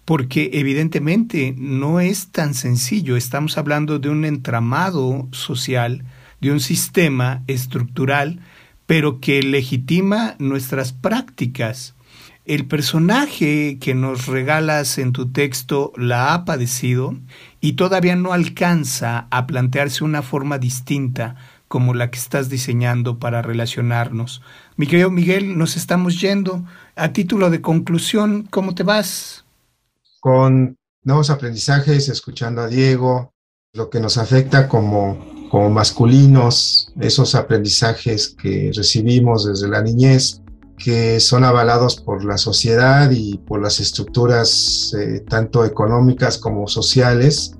porque 0.05 0.51
evidentemente 0.53 1.55
no 1.57 1.99
es 1.99 2.27
tan 2.31 2.53
sencillo. 2.53 3.15
Estamos 3.15 3.57
hablando 3.57 3.97
de 3.97 4.09
un 4.09 4.25
entramado 4.25 5.27
social, 5.31 6.03
de 6.41 6.51
un 6.51 6.59
sistema 6.59 7.43
estructural, 7.47 8.39
pero 8.91 9.21
que 9.21 9.41
legitima 9.41 10.35
nuestras 10.37 10.91
prácticas. 10.91 11.95
El 12.43 12.67
personaje 12.67 13.77
que 13.79 13.95
nos 13.95 14.27
regalas 14.27 14.97
en 14.97 15.13
tu 15.13 15.31
texto 15.31 15.93
la 15.95 16.33
ha 16.33 16.43
padecido 16.43 17.15
y 17.61 17.77
todavía 17.77 18.17
no 18.17 18.33
alcanza 18.33 19.27
a 19.31 19.47
plantearse 19.47 20.03
una 20.03 20.21
forma 20.21 20.57
distinta 20.57 21.37
como 21.69 21.93
la 21.93 22.11
que 22.11 22.19
estás 22.19 22.49
diseñando 22.49 23.17
para 23.17 23.41
relacionarnos. 23.41 24.41
Mi 24.75 24.87
querido 24.87 25.09
Miguel, 25.09 25.57
nos 25.57 25.77
estamos 25.77 26.19
yendo. 26.19 26.65
A 26.97 27.13
título 27.13 27.49
de 27.49 27.61
conclusión, 27.61 28.45
¿cómo 28.49 28.75
te 28.75 28.83
vas? 28.83 29.45
Con 30.19 30.75
nuevos 31.05 31.29
aprendizajes, 31.29 32.09
escuchando 32.09 32.59
a 32.59 32.67
Diego, 32.67 33.31
lo 33.71 33.89
que 33.89 34.01
nos 34.01 34.17
afecta 34.17 34.67
como 34.67 35.40
como 35.51 35.69
masculinos, 35.69 36.93
esos 37.01 37.35
aprendizajes 37.35 38.29
que 38.41 38.71
recibimos 38.73 39.45
desde 39.45 39.67
la 39.67 39.81
niñez, 39.81 40.41
que 40.77 41.19
son 41.19 41.43
avalados 41.43 41.99
por 41.99 42.23
la 42.23 42.37
sociedad 42.37 43.11
y 43.11 43.37
por 43.37 43.61
las 43.61 43.81
estructuras 43.81 44.95
eh, 44.97 45.25
tanto 45.27 45.65
económicas 45.65 46.37
como 46.37 46.69
sociales, 46.69 47.53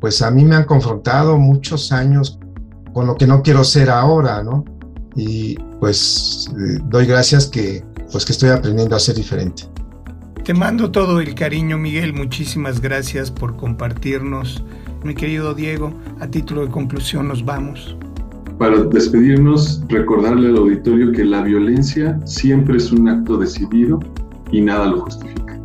pues 0.00 0.20
a 0.20 0.30
mí 0.30 0.44
me 0.44 0.54
han 0.54 0.64
confrontado 0.64 1.38
muchos 1.38 1.92
años 1.92 2.38
con 2.92 3.06
lo 3.06 3.16
que 3.16 3.26
no 3.26 3.42
quiero 3.42 3.64
ser 3.64 3.88
ahora, 3.88 4.42
¿no? 4.42 4.66
Y 5.16 5.54
pues 5.80 6.46
eh, 6.50 6.78
doy 6.90 7.06
gracias 7.06 7.46
que, 7.46 7.82
pues 8.12 8.26
que 8.26 8.32
estoy 8.32 8.50
aprendiendo 8.50 8.96
a 8.96 9.00
ser 9.00 9.14
diferente. 9.14 9.62
Te 10.44 10.52
mando 10.52 10.90
todo 10.90 11.20
el 11.20 11.34
cariño, 11.34 11.78
Miguel. 11.78 12.12
Muchísimas 12.12 12.82
gracias 12.82 13.30
por 13.30 13.56
compartirnos. 13.56 14.62
Mi 15.04 15.14
querido 15.14 15.54
Diego, 15.54 15.92
a 16.20 16.26
título 16.26 16.66
de 16.66 16.70
conclusión 16.70 17.28
nos 17.28 17.44
vamos. 17.44 17.96
Para 18.58 18.82
despedirnos, 18.82 19.82
recordarle 19.88 20.48
al 20.48 20.58
auditorio 20.58 21.12
que 21.12 21.24
la 21.24 21.42
violencia 21.42 22.20
siempre 22.26 22.76
es 22.76 22.92
un 22.92 23.08
acto 23.08 23.38
decidido 23.38 23.98
y 24.52 24.60
nada 24.60 24.88
lo 24.88 25.00
justifica. 25.00 25.58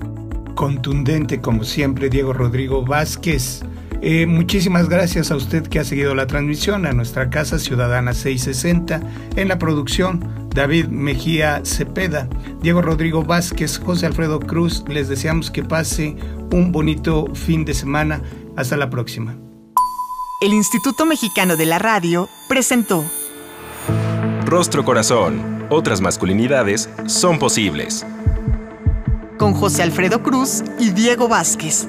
Contundente 0.55 1.41
como 1.41 1.65
siempre, 1.65 2.09
Diego 2.09 2.31
Rodrigo 2.31 2.85
Vázquez. 2.85 3.61
Eh, 4.01 4.25
muchísimas 4.25 4.87
gracias 4.87 5.31
a 5.31 5.35
usted 5.35 5.67
que 5.67 5.79
ha 5.79 5.83
seguido 5.83 6.15
la 6.15 6.27
transmisión, 6.27 6.85
a 6.85 6.93
nuestra 6.93 7.29
Casa 7.29 7.59
Ciudadana 7.59 8.13
660, 8.13 9.01
en 9.35 9.47
la 9.49 9.59
producción 9.59 10.21
David 10.53 10.87
Mejía 10.87 11.59
Cepeda, 11.65 12.29
Diego 12.61 12.81
Rodrigo 12.81 13.23
Vázquez, 13.23 13.77
José 13.77 14.05
Alfredo 14.05 14.39
Cruz. 14.39 14.85
Les 14.87 15.09
deseamos 15.09 15.51
que 15.51 15.63
pase 15.63 16.15
un 16.53 16.71
bonito 16.71 17.25
fin 17.33 17.65
de 17.65 17.73
semana. 17.73 18.21
Hasta 18.55 18.77
la 18.77 18.89
próxima. 18.89 19.35
El 20.41 20.53
Instituto 20.53 21.05
Mexicano 21.05 21.55
de 21.57 21.65
la 21.65 21.79
Radio 21.79 22.29
presentó 22.47 23.03
Rostro 24.45 24.85
Corazón. 24.85 25.65
Otras 25.69 26.01
masculinidades 26.01 26.89
son 27.07 27.39
posibles. 27.39 28.05
con 29.37 29.53
José 29.53 29.83
Alfredo 29.83 30.23
Cruz 30.23 30.63
y 30.79 30.91
Diego 30.91 31.27
Vázquez. 31.27 31.87